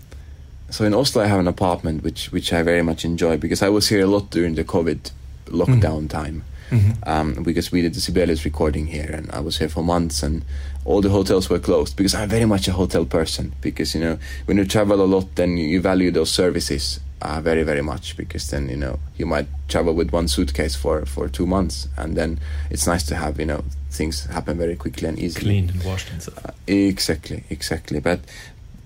so 0.70 0.84
in 0.84 0.94
Oslo, 0.94 1.22
I 1.22 1.26
have 1.26 1.40
an 1.40 1.48
apartment 1.48 2.02
which 2.02 2.30
which 2.30 2.52
I 2.52 2.62
very 2.62 2.82
much 2.82 3.04
enjoy 3.04 3.36
because 3.36 3.62
I 3.62 3.68
was 3.68 3.88
here 3.88 4.02
a 4.02 4.06
lot 4.06 4.30
during 4.30 4.54
the 4.54 4.64
COVID 4.64 5.10
lockdown 5.46 6.04
mm. 6.04 6.10
time. 6.10 6.44
Mm-hmm. 6.70 7.08
Um, 7.08 7.42
because 7.42 7.72
we 7.72 7.82
did 7.82 7.94
the 7.94 8.00
Sibelius 8.00 8.44
recording 8.44 8.86
here, 8.86 9.10
and 9.12 9.30
I 9.30 9.40
was 9.40 9.58
here 9.58 9.68
for 9.68 9.82
months, 9.82 10.22
and 10.22 10.44
all 10.84 11.00
the 11.00 11.08
hotels 11.08 11.48
were 11.48 11.58
closed 11.58 11.96
because 11.96 12.14
I'm 12.14 12.28
very 12.28 12.44
much 12.44 12.68
a 12.68 12.72
hotel 12.72 13.04
person. 13.04 13.52
Because 13.60 13.94
you 13.94 14.00
know, 14.00 14.18
when 14.46 14.56
you 14.58 14.64
travel 14.64 15.00
a 15.00 15.06
lot, 15.06 15.34
then 15.36 15.56
you 15.56 15.80
value 15.80 16.10
those 16.10 16.30
services 16.30 17.00
uh, 17.22 17.40
very 17.40 17.62
very 17.62 17.82
much. 17.82 18.16
Because 18.16 18.50
then 18.50 18.68
you 18.68 18.76
know 18.76 18.98
you 19.16 19.26
might 19.26 19.46
travel 19.68 19.94
with 19.94 20.12
one 20.12 20.28
suitcase 20.28 20.74
for 20.74 21.06
for 21.06 21.28
two 21.28 21.46
months, 21.46 21.88
and 21.96 22.16
then 22.16 22.38
it's 22.70 22.86
nice 22.86 23.04
to 23.06 23.14
have 23.16 23.38
you 23.38 23.46
know 23.46 23.64
things 23.90 24.26
happen 24.26 24.58
very 24.58 24.76
quickly 24.76 25.08
and 25.08 25.18
easily, 25.18 25.44
cleaned 25.44 25.70
and 25.70 25.82
washed 25.84 26.10
and 26.10 26.22
stuff. 26.22 26.46
Uh, 26.46 26.52
exactly, 26.66 27.44
exactly. 27.50 28.00
But 28.00 28.20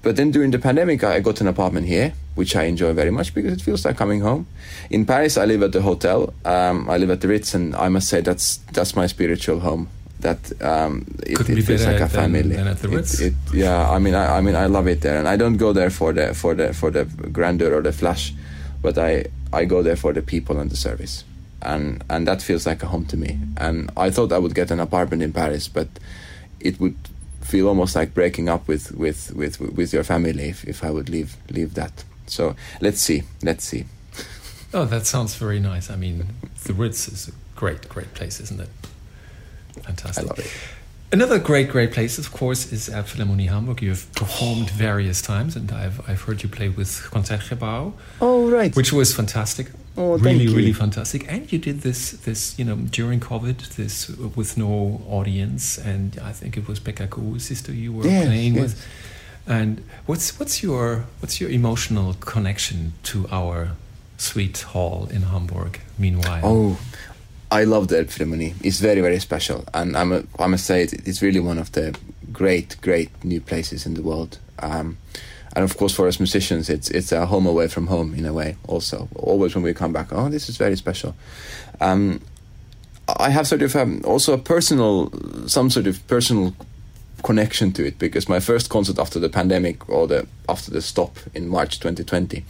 but 0.02 0.16
then 0.16 0.30
during 0.30 0.50
the 0.50 0.58
pandemic, 0.58 1.04
I 1.04 1.20
got 1.20 1.40
an 1.40 1.46
apartment 1.46 1.86
here, 1.86 2.12
which 2.34 2.56
I 2.56 2.64
enjoy 2.64 2.92
very 2.92 3.10
much 3.10 3.34
because 3.34 3.52
it 3.52 3.62
feels 3.62 3.84
like 3.84 3.96
coming 3.96 4.20
home. 4.20 4.46
In 4.90 5.04
Paris, 5.04 5.36
I 5.36 5.44
live 5.44 5.62
at 5.62 5.72
the 5.72 5.82
hotel. 5.82 6.32
Um, 6.44 6.88
I 6.88 6.96
live 6.96 7.10
at 7.10 7.20
the 7.20 7.28
Ritz, 7.28 7.54
and 7.54 7.74
I 7.76 7.88
must 7.88 8.08
say 8.08 8.20
that's 8.20 8.58
that's 8.72 8.96
my 8.96 9.06
spiritual 9.06 9.60
home 9.60 9.88
that 10.22 10.62
um, 10.62 11.04
it, 11.26 11.48
it 11.48 11.62
feels 11.62 11.84
like 11.84 12.00
a 12.00 12.08
family. 12.08 12.42
Than 12.54 12.68
at 12.68 12.78
the 12.78 12.88
Ritz. 12.88 13.20
It, 13.20 13.32
it, 13.32 13.54
yeah, 13.54 13.90
I 13.90 13.98
mean, 13.98 14.14
I, 14.14 14.38
I, 14.38 14.40
mean, 14.40 14.54
I 14.54 14.66
love 14.66 14.86
it 14.86 15.00
there, 15.02 15.18
and 15.18 15.28
I 15.28 15.36
don't 15.36 15.56
go 15.56 15.72
there 15.72 15.90
for 15.90 16.12
the 16.12 16.32
for 16.34 16.54
the 16.54 16.72
for 16.72 16.90
the 16.90 17.04
grandeur 17.04 17.74
or 17.74 17.82
the 17.82 17.92
flash, 17.92 18.32
but 18.80 18.96
I 18.98 19.26
I 19.52 19.64
go 19.64 19.82
there 19.82 19.96
for 19.96 20.12
the 20.12 20.22
people 20.22 20.58
and 20.58 20.70
the 20.70 20.76
service, 20.76 21.24
and 21.60 22.02
and 22.08 22.26
that 22.26 22.40
feels 22.40 22.66
like 22.66 22.82
a 22.82 22.86
home 22.86 23.04
to 23.06 23.16
me. 23.16 23.38
And 23.58 23.90
I 23.96 24.10
thought 24.10 24.32
I 24.32 24.38
would 24.38 24.54
get 24.54 24.70
an 24.70 24.80
apartment 24.80 25.22
in 25.22 25.32
Paris, 25.32 25.68
but 25.68 25.88
it 26.60 26.80
would 26.80 26.96
feel 27.42 27.68
almost 27.68 27.94
like 27.94 28.14
breaking 28.14 28.48
up 28.48 28.66
with 28.68 28.92
with 28.92 29.32
with 29.34 29.60
with 29.60 29.92
your 29.92 30.04
family 30.04 30.48
if, 30.48 30.64
if 30.64 30.82
I 30.82 30.90
would 30.90 31.08
leave 31.08 31.36
leave 31.50 31.74
that. 31.74 32.04
So 32.32 32.56
let's 32.80 33.00
see, 33.00 33.24
let's 33.42 33.64
see. 33.64 33.84
Oh, 34.72 34.86
that 34.86 35.06
sounds 35.06 35.34
very 35.34 35.60
nice. 35.60 35.90
I 35.90 35.96
mean, 35.96 36.28
the 36.64 36.72
Ritz 36.72 37.06
is 37.06 37.28
a 37.28 37.32
great, 37.54 37.90
great 37.90 38.14
place, 38.14 38.40
isn't 38.40 38.58
it? 38.58 38.70
Fantastic. 39.82 40.24
I 40.24 40.26
love 40.28 40.38
it. 40.38 40.50
Another 41.12 41.38
great, 41.38 41.68
great 41.68 41.92
place, 41.92 42.16
of 42.16 42.32
course, 42.32 42.72
is 42.72 42.88
Elbphilharmonie 42.88 43.50
Hamburg. 43.50 43.82
You've 43.82 44.10
performed 44.14 44.70
oh. 44.72 44.76
various 44.76 45.20
times, 45.20 45.56
and 45.56 45.70
I've, 45.70 46.00
I've 46.08 46.22
heard 46.22 46.42
you 46.42 46.48
play 46.48 46.70
with 46.70 46.88
Concertgebouw. 47.12 47.92
Oh, 48.22 48.50
right. 48.50 48.74
Which 48.74 48.94
was 48.94 49.14
fantastic. 49.14 49.66
Oh, 49.98 50.16
really, 50.16 50.46
really 50.48 50.72
fantastic. 50.72 51.30
And 51.30 51.52
you 51.52 51.58
did 51.58 51.82
this, 51.82 52.12
this, 52.12 52.58
you 52.58 52.64
know, 52.64 52.76
during 52.76 53.20
COVID, 53.20 53.76
this 53.76 54.08
with 54.08 54.56
no 54.56 55.02
audience, 55.06 55.76
and 55.76 56.18
I 56.24 56.32
think 56.32 56.56
it 56.56 56.66
was 56.66 56.80
Pekka 56.80 57.08
Kuusisto 57.08 57.76
you 57.76 57.92
were 57.92 58.06
yes, 58.06 58.24
playing 58.24 58.54
yes. 58.54 58.62
with. 58.62 58.86
And 59.46 59.84
what's 60.06 60.38
what's 60.38 60.62
your 60.62 61.06
what's 61.20 61.40
your 61.40 61.50
emotional 61.50 62.14
connection 62.14 62.92
to 63.04 63.26
our 63.30 63.72
sweet 64.16 64.60
hall 64.60 65.08
in 65.10 65.22
Hamburg? 65.22 65.80
Meanwhile, 65.98 66.42
oh, 66.44 66.78
I 67.50 67.64
love 67.64 67.88
the 67.88 67.96
Elbphilharmonie. 67.96 68.54
It's 68.62 68.78
very 68.78 69.00
very 69.00 69.18
special, 69.18 69.64
and 69.74 69.96
I'm 69.96 70.12
a, 70.12 70.24
I 70.38 70.46
must 70.46 70.64
say 70.64 70.82
it, 70.82 70.92
it's 71.06 71.22
really 71.22 71.40
one 71.40 71.58
of 71.58 71.72
the 71.72 71.96
great 72.32 72.76
great 72.80 73.10
new 73.24 73.40
places 73.40 73.84
in 73.84 73.94
the 73.94 74.02
world. 74.02 74.38
Um, 74.60 74.98
and 75.54 75.64
of 75.64 75.76
course, 75.76 75.92
for 75.94 76.06
us 76.08 76.20
musicians, 76.20 76.70
it's 76.70 76.90
it's 76.90 77.12
a 77.12 77.26
home 77.26 77.46
away 77.46 77.68
from 77.68 77.88
home 77.88 78.14
in 78.14 78.24
a 78.24 78.32
way. 78.32 78.56
Also, 78.68 79.08
always 79.16 79.54
when 79.54 79.64
we 79.64 79.74
come 79.74 79.92
back, 79.92 80.12
oh, 80.12 80.28
this 80.28 80.48
is 80.48 80.56
very 80.56 80.76
special. 80.76 81.14
Um, 81.80 82.20
I 83.18 83.30
have 83.30 83.46
sort 83.46 83.62
of 83.62 83.74
um, 83.76 84.00
also 84.04 84.32
a 84.32 84.38
personal, 84.38 85.12
some 85.46 85.68
sort 85.68 85.86
of 85.86 86.06
personal 86.06 86.54
connection 87.22 87.72
to 87.72 87.86
it 87.86 87.98
because 87.98 88.28
my 88.28 88.40
first 88.40 88.68
concert 88.68 88.98
after 88.98 89.18
the 89.18 89.28
pandemic 89.28 89.88
or 89.88 90.06
the 90.06 90.26
after 90.48 90.70
the 90.70 90.82
stop 90.82 91.18
in 91.34 91.48
March 91.48 91.78
2020 91.80 92.44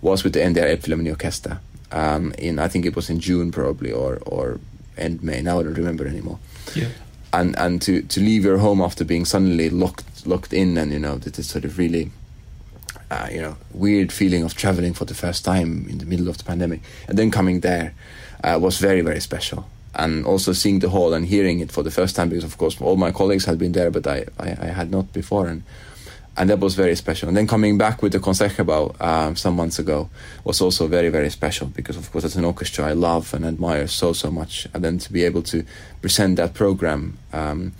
was 0.00 0.24
with 0.24 0.32
the 0.32 0.40
NDR 0.40 0.76
Elbphilharmonie 0.76 1.10
Orchestra. 1.10 1.60
Um, 1.92 2.32
in 2.38 2.58
I 2.58 2.68
think 2.68 2.86
it 2.86 2.96
was 2.96 3.10
in 3.10 3.20
June 3.20 3.52
probably 3.52 3.92
or 3.92 4.18
or 4.26 4.60
end 4.96 5.22
May. 5.22 5.42
Now 5.42 5.60
I 5.60 5.62
don't 5.64 5.74
remember 5.74 6.06
anymore. 6.06 6.38
Yeah. 6.74 6.88
And 7.32 7.56
and 7.58 7.80
to 7.82 8.02
to 8.02 8.20
leave 8.20 8.44
your 8.44 8.58
home 8.58 8.80
after 8.80 9.04
being 9.04 9.24
suddenly 9.24 9.70
locked 9.70 10.26
locked 10.26 10.52
in 10.52 10.78
and 10.78 10.92
you 10.92 10.98
know 10.98 11.16
that 11.18 11.38
is 11.38 11.48
sort 11.48 11.64
of 11.64 11.78
really. 11.78 12.10
Uh, 13.10 13.28
you 13.30 13.40
know, 13.40 13.56
weird 13.72 14.10
feeling 14.10 14.42
of 14.42 14.54
traveling 14.54 14.92
for 14.92 15.04
the 15.04 15.14
first 15.14 15.44
time 15.44 15.86
in 15.88 15.98
the 15.98 16.06
middle 16.06 16.26
of 16.26 16.38
the 16.38 16.42
pandemic, 16.42 16.80
and 17.06 17.18
then 17.18 17.30
coming 17.30 17.60
there 17.60 17.94
uh, 18.42 18.58
was 18.60 18.78
very, 18.78 19.02
very 19.02 19.20
special 19.20 19.68
and 19.96 20.26
also 20.26 20.52
seeing 20.52 20.80
the 20.80 20.88
hall 20.88 21.14
and 21.14 21.26
hearing 21.26 21.60
it 21.60 21.72
for 21.72 21.82
the 21.82 21.90
first 21.90 22.16
time 22.16 22.28
because 22.28 22.44
of 22.44 22.58
course 22.58 22.80
all 22.80 22.96
my 22.96 23.12
colleagues 23.12 23.44
had 23.44 23.58
been 23.58 23.72
there 23.72 23.90
but 23.90 24.06
I, 24.06 24.24
I, 24.38 24.50
I 24.60 24.66
had 24.66 24.90
not 24.90 25.12
before 25.12 25.46
and 25.46 25.62
and 26.36 26.50
that 26.50 26.58
was 26.58 26.74
very 26.74 26.96
special 26.96 27.28
and 27.28 27.36
then 27.36 27.46
coming 27.46 27.78
back 27.78 28.02
with 28.02 28.12
the 28.12 28.18
Concertgebouw 28.18 29.00
um, 29.00 29.36
some 29.36 29.54
months 29.54 29.78
ago 29.78 30.10
was 30.42 30.60
also 30.60 30.88
very 30.88 31.08
very 31.08 31.30
special 31.30 31.68
because 31.68 31.96
of 31.96 32.10
course 32.10 32.24
it's 32.24 32.36
an 32.36 32.44
orchestra 32.44 32.86
I 32.86 32.92
love 32.92 33.32
and 33.34 33.44
admire 33.44 33.86
so 33.86 34.12
so 34.12 34.30
much 34.30 34.66
and 34.74 34.82
then 34.82 34.98
to 34.98 35.12
be 35.12 35.22
able 35.24 35.42
to 35.44 35.64
present 36.02 36.36
that 36.36 36.54
program 36.54 37.18
um, 37.32 37.72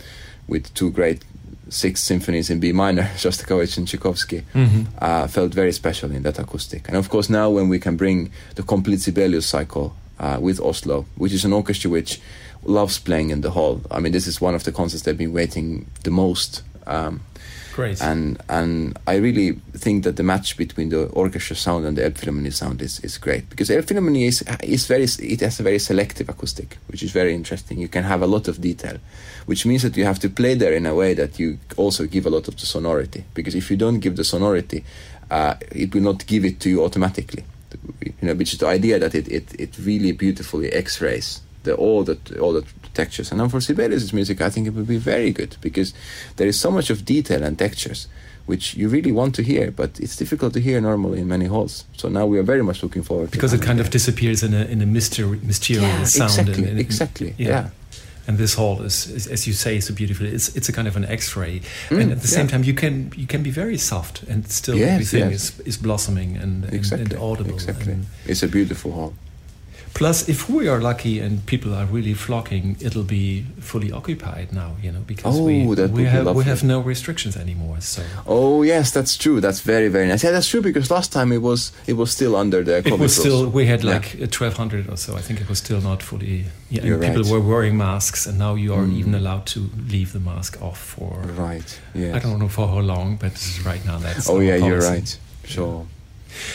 with 0.46 0.72
two 0.74 0.90
great 0.90 1.24
six 1.68 2.03
symphonies 2.03 2.50
in 2.50 2.61
B 2.61 2.72
minor, 2.72 3.03
Shostakovich 3.16 3.79
and 3.79 3.88
Tchaikovsky, 3.88 4.42
mm-hmm. 4.55 4.83
uh, 4.98 5.27
felt 5.27 5.53
very 5.55 5.72
special 5.72 6.11
in 6.12 6.22
that 6.22 6.38
acoustic. 6.38 6.87
And 6.88 6.96
of 6.96 7.09
course, 7.09 7.29
now 7.29 7.50
when 7.50 7.68
we 7.68 7.79
can 7.79 7.96
bring 7.96 8.31
the 8.55 8.62
complete 8.62 9.00
Sibelius 9.00 9.46
cycle 9.46 9.96
uh, 10.18 10.38
with 10.40 10.61
Oslo, 10.61 11.07
which 11.16 11.33
is 11.33 11.44
an 11.44 11.53
orchestra 11.53 11.90
which 11.90 12.20
loves 12.64 12.98
playing 12.98 13.31
in 13.31 13.40
the 13.40 13.50
hall. 13.50 13.81
I 13.90 14.00
mean, 14.00 14.12
this 14.12 14.27
is 14.27 14.40
one 14.40 14.55
of 14.55 14.64
the 14.64 14.72
concerts 14.72 15.03
they've 15.03 15.16
been 15.16 15.33
waiting 15.33 15.90
the 16.03 16.11
most. 16.11 16.62
Um, 16.87 17.20
Great. 17.74 18.00
And 18.00 18.40
and 18.48 18.96
I 19.09 19.16
really 19.16 19.55
think 19.72 20.05
that 20.05 20.14
the 20.14 20.22
match 20.22 20.57
between 20.57 20.90
the 20.90 21.07
orchestra 21.09 21.57
sound 21.57 21.85
and 21.85 21.98
the 21.98 22.03
Elbphilharmonie 22.03 22.53
sound 22.53 22.81
is, 22.81 23.00
is 23.00 23.18
great 23.18 23.50
because 23.50 23.68
Elbphilharmonie 23.68 24.29
is 24.29 24.44
is 24.62 24.87
very 24.87 25.03
it 25.03 25.40
has 25.40 25.59
a 25.59 25.64
very 25.64 25.81
selective 25.81 26.29
acoustic, 26.29 26.79
which 26.87 27.03
is 27.03 27.11
very 27.11 27.35
interesting. 27.35 27.81
You 27.81 27.88
can 27.88 28.05
have 28.05 28.22
a 28.22 28.29
lot 28.29 28.46
of 28.46 28.61
detail, 28.61 28.98
which 29.46 29.66
means 29.66 29.83
that 29.83 29.96
you 29.96 30.05
have 30.05 30.20
to 30.20 30.31
play 30.31 30.55
there 30.55 30.72
in 30.72 30.87
a 30.87 30.94
way 30.94 31.14
that 31.14 31.40
you 31.40 31.59
also 31.77 32.07
give 32.07 32.27
a 32.27 32.31
lot 32.31 32.46
of 32.46 32.55
the 32.55 32.66
sonority. 32.66 33.24
Because 33.35 33.57
if 33.57 33.68
you 33.72 33.77
don't 33.77 33.98
give 33.98 34.14
the 34.14 34.24
sonority, 34.24 34.85
uh, 35.29 35.57
it 35.72 35.92
will 35.92 36.03
not 36.03 36.24
give 36.29 36.44
it 36.44 36.61
to 36.61 36.70
you 36.70 36.85
automatically 36.85 37.44
you 38.00 38.12
know, 38.22 38.34
which 38.34 38.52
is 38.52 38.58
the 38.58 38.66
idea 38.66 38.98
that 38.98 39.14
it, 39.14 39.28
it, 39.28 39.54
it 39.58 39.78
really 39.78 40.12
beautifully 40.12 40.72
X-rays 40.72 41.40
the 41.64 41.74
all 41.74 42.04
the 42.04 42.18
all 42.40 42.52
the 42.52 42.64
textures. 42.92 43.32
And 43.32 43.40
then 43.40 43.48
for 43.48 43.60
Sibelius' 43.60 44.12
music, 44.12 44.40
I 44.40 44.50
think 44.50 44.66
it 44.66 44.74
would 44.74 44.87
be 44.87 44.98
very 44.98 45.32
good 45.32 45.56
because 45.60 45.92
there 46.37 46.46
is 46.46 46.58
so 46.60 46.70
much 46.70 46.90
of 46.90 47.04
detail 47.04 47.42
and 47.42 47.58
textures 47.58 48.06
which 48.46 48.74
you 48.74 48.90
really 48.90 49.10
want 49.10 49.34
to 49.34 49.42
hear, 49.42 49.70
but 49.70 49.98
it's 49.98 50.16
difficult 50.16 50.52
to 50.52 50.60
hear 50.60 50.78
normally 50.78 51.18
in 51.18 51.26
many 51.26 51.46
halls. 51.46 51.87
So 51.96 52.10
now 52.10 52.26
we 52.26 52.38
are 52.38 52.42
very 52.42 52.62
much 52.62 52.82
looking 52.82 53.02
forward 53.02 53.30
because 53.30 53.54
it 53.54 53.62
kind 53.62 53.80
of 53.80 53.88
disappears 53.90 54.42
in 54.42 54.52
a 54.54 54.64
in 54.66 54.82
a 54.82 54.87
mystery, 54.87 55.40
mysterious 55.42 56.16
yeah. 56.16 56.26
sound. 56.26 56.48
Exactly, 56.48 56.54
and, 56.54 56.66
and, 56.72 56.80
exactly. 56.80 57.34
yeah. 57.38 57.48
yeah 57.48 57.68
and 58.26 58.38
this 58.38 58.54
hall 58.54 58.82
is, 58.82 59.06
is, 59.08 59.26
as 59.26 59.46
you 59.46 59.52
say 59.52 59.80
so 59.80 59.94
beautiful 59.94 60.26
it's 60.26 60.54
it's 60.56 60.68
a 60.68 60.72
kind 60.72 60.88
of 60.88 60.96
an 60.96 61.04
x-ray 61.04 61.60
mm, 61.88 62.00
and 62.00 62.12
at 62.12 62.20
the 62.22 62.28
same 62.28 62.46
yeah. 62.46 62.52
time 62.52 62.64
you 62.64 62.74
can 62.74 63.12
you 63.16 63.26
can 63.26 63.42
be 63.42 63.50
very 63.50 63.76
soft 63.76 64.22
and 64.24 64.48
still 64.50 64.76
yes, 64.76 64.90
everything 64.90 65.30
yes. 65.30 65.58
is, 65.58 65.60
is 65.60 65.76
blossoming 65.76 66.37
and, 66.37 66.64
exactly, 66.72 67.04
and, 67.04 67.12
and 67.12 67.22
audible 67.22 67.54
exactly 67.54 67.92
and 67.92 68.06
it's 68.26 68.42
a 68.42 68.48
beautiful 68.48 68.92
hall 68.92 69.14
Plus, 69.94 70.28
if 70.28 70.50
we 70.50 70.66
are 70.66 70.80
lucky 70.80 71.20
and 71.20 71.46
people 71.46 71.72
are 71.72 71.87
really 71.87 72.14
flocking, 72.14 72.76
it'll 72.80 73.04
be 73.04 73.44
fully 73.61 73.92
occupied 73.92 74.52
now, 74.52 74.74
you 74.83 74.90
know, 74.90 75.02
because 75.07 75.38
oh, 75.38 75.44
we, 75.44 75.64
we 75.66 76.04
have 76.04 76.35
we 76.35 76.42
have 76.44 76.64
no 76.64 76.80
restrictions 76.80 77.37
anymore. 77.37 77.80
So. 77.80 78.02
Oh 78.26 78.62
yes, 78.62 78.90
that's 78.90 79.16
true. 79.16 79.40
That's 79.40 79.61
very 79.61 79.87
very 79.87 80.09
nice. 80.09 80.24
Yeah, 80.24 80.33
that's 80.33 80.48
true 80.48 80.62
because 80.62 80.90
last 80.90 81.12
time 81.12 81.30
it 81.30 81.42
was 81.42 81.70
it 81.87 81.92
was 81.92 82.11
still 82.11 82.35
under 82.35 82.64
the. 82.64 82.78
It 82.78 82.98
was 82.98 83.14
still 83.16 83.46
we 83.46 83.66
had 83.66 83.85
like 83.85 84.14
yeah. 84.14 84.26
twelve 84.26 84.57
hundred 84.57 84.88
or 84.88 84.96
so. 84.96 85.16
I 85.16 85.20
think 85.20 85.40
it 85.40 85.48
was 85.48 85.59
still 85.59 85.80
not 85.80 86.02
fully. 86.02 86.46
Yeah, 86.70 86.83
and 86.83 87.00
people 87.00 87.22
right. 87.22 87.33
were 87.33 87.40
wearing 87.40 87.76
masks, 87.76 88.26
and 88.26 88.37
now 88.37 88.57
you 88.57 88.74
are 88.74 88.83
mm. 88.83 88.98
even 88.98 89.14
allowed 89.14 89.46
to 89.54 89.70
leave 89.88 90.12
the 90.12 90.20
mask 90.20 90.61
off 90.61 90.78
for. 90.78 91.20
Right. 91.37 91.80
Yeah. 91.94 92.16
I 92.16 92.18
don't 92.18 92.40
know 92.40 92.48
for 92.48 92.66
how 92.66 92.80
long, 92.80 93.14
but 93.16 93.35
right 93.64 93.85
now 93.87 93.98
that's. 93.98 94.28
Oh 94.28 94.40
yeah, 94.40 94.59
policy. 94.59 94.66
you're 94.66 94.80
right. 94.80 95.18
Sure. 95.44 95.87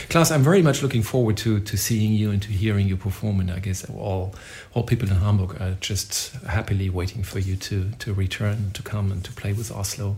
Klaus, 0.09 0.31
I'm 0.31 0.43
very 0.43 0.61
much 0.61 0.81
looking 0.81 1.03
forward 1.03 1.37
to, 1.37 1.59
to 1.59 1.77
seeing 1.77 2.13
you 2.13 2.31
and 2.31 2.41
to 2.41 2.49
hearing 2.49 2.87
you 2.87 2.97
perform. 2.97 3.39
And 3.39 3.51
I 3.51 3.59
guess 3.59 3.89
all 3.89 4.33
all 4.73 4.83
people 4.83 5.09
in 5.09 5.15
Hamburg 5.15 5.61
are 5.61 5.75
just 5.79 6.33
happily 6.45 6.89
waiting 6.89 7.23
for 7.23 7.39
you 7.39 7.55
to 7.55 7.91
to 7.99 8.13
return, 8.13 8.71
to 8.73 8.81
come 8.83 9.11
and 9.11 9.23
to 9.23 9.31
play 9.31 9.53
with 9.53 9.71
Oslo 9.71 10.15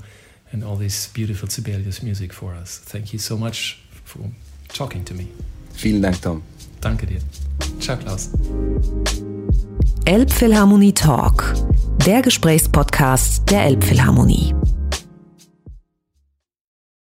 and 0.52 0.64
all 0.64 0.76
this 0.76 1.08
beautiful 1.08 1.48
Sibelius 1.50 2.02
music 2.04 2.34
for 2.34 2.54
us. 2.54 2.78
Thank 2.78 3.14
you 3.14 3.20
so 3.20 3.38
much 3.38 3.80
for 4.04 4.20
talking 4.68 5.06
to 5.06 5.14
me. 5.14 5.28
Vielen 5.74 6.02
Dank, 6.02 6.22
Tom. 6.22 6.44
Danke 6.82 7.06
dir. 7.06 7.20
Ciao, 7.80 7.98
Klaus. 7.98 8.30
Elbphilharmonie 10.06 10.94
Talk, 10.94 11.54
der 12.06 12.22
Gesprächspodcast 12.22 13.50
der 13.50 13.66
Elbphilharmonie. 13.66 14.54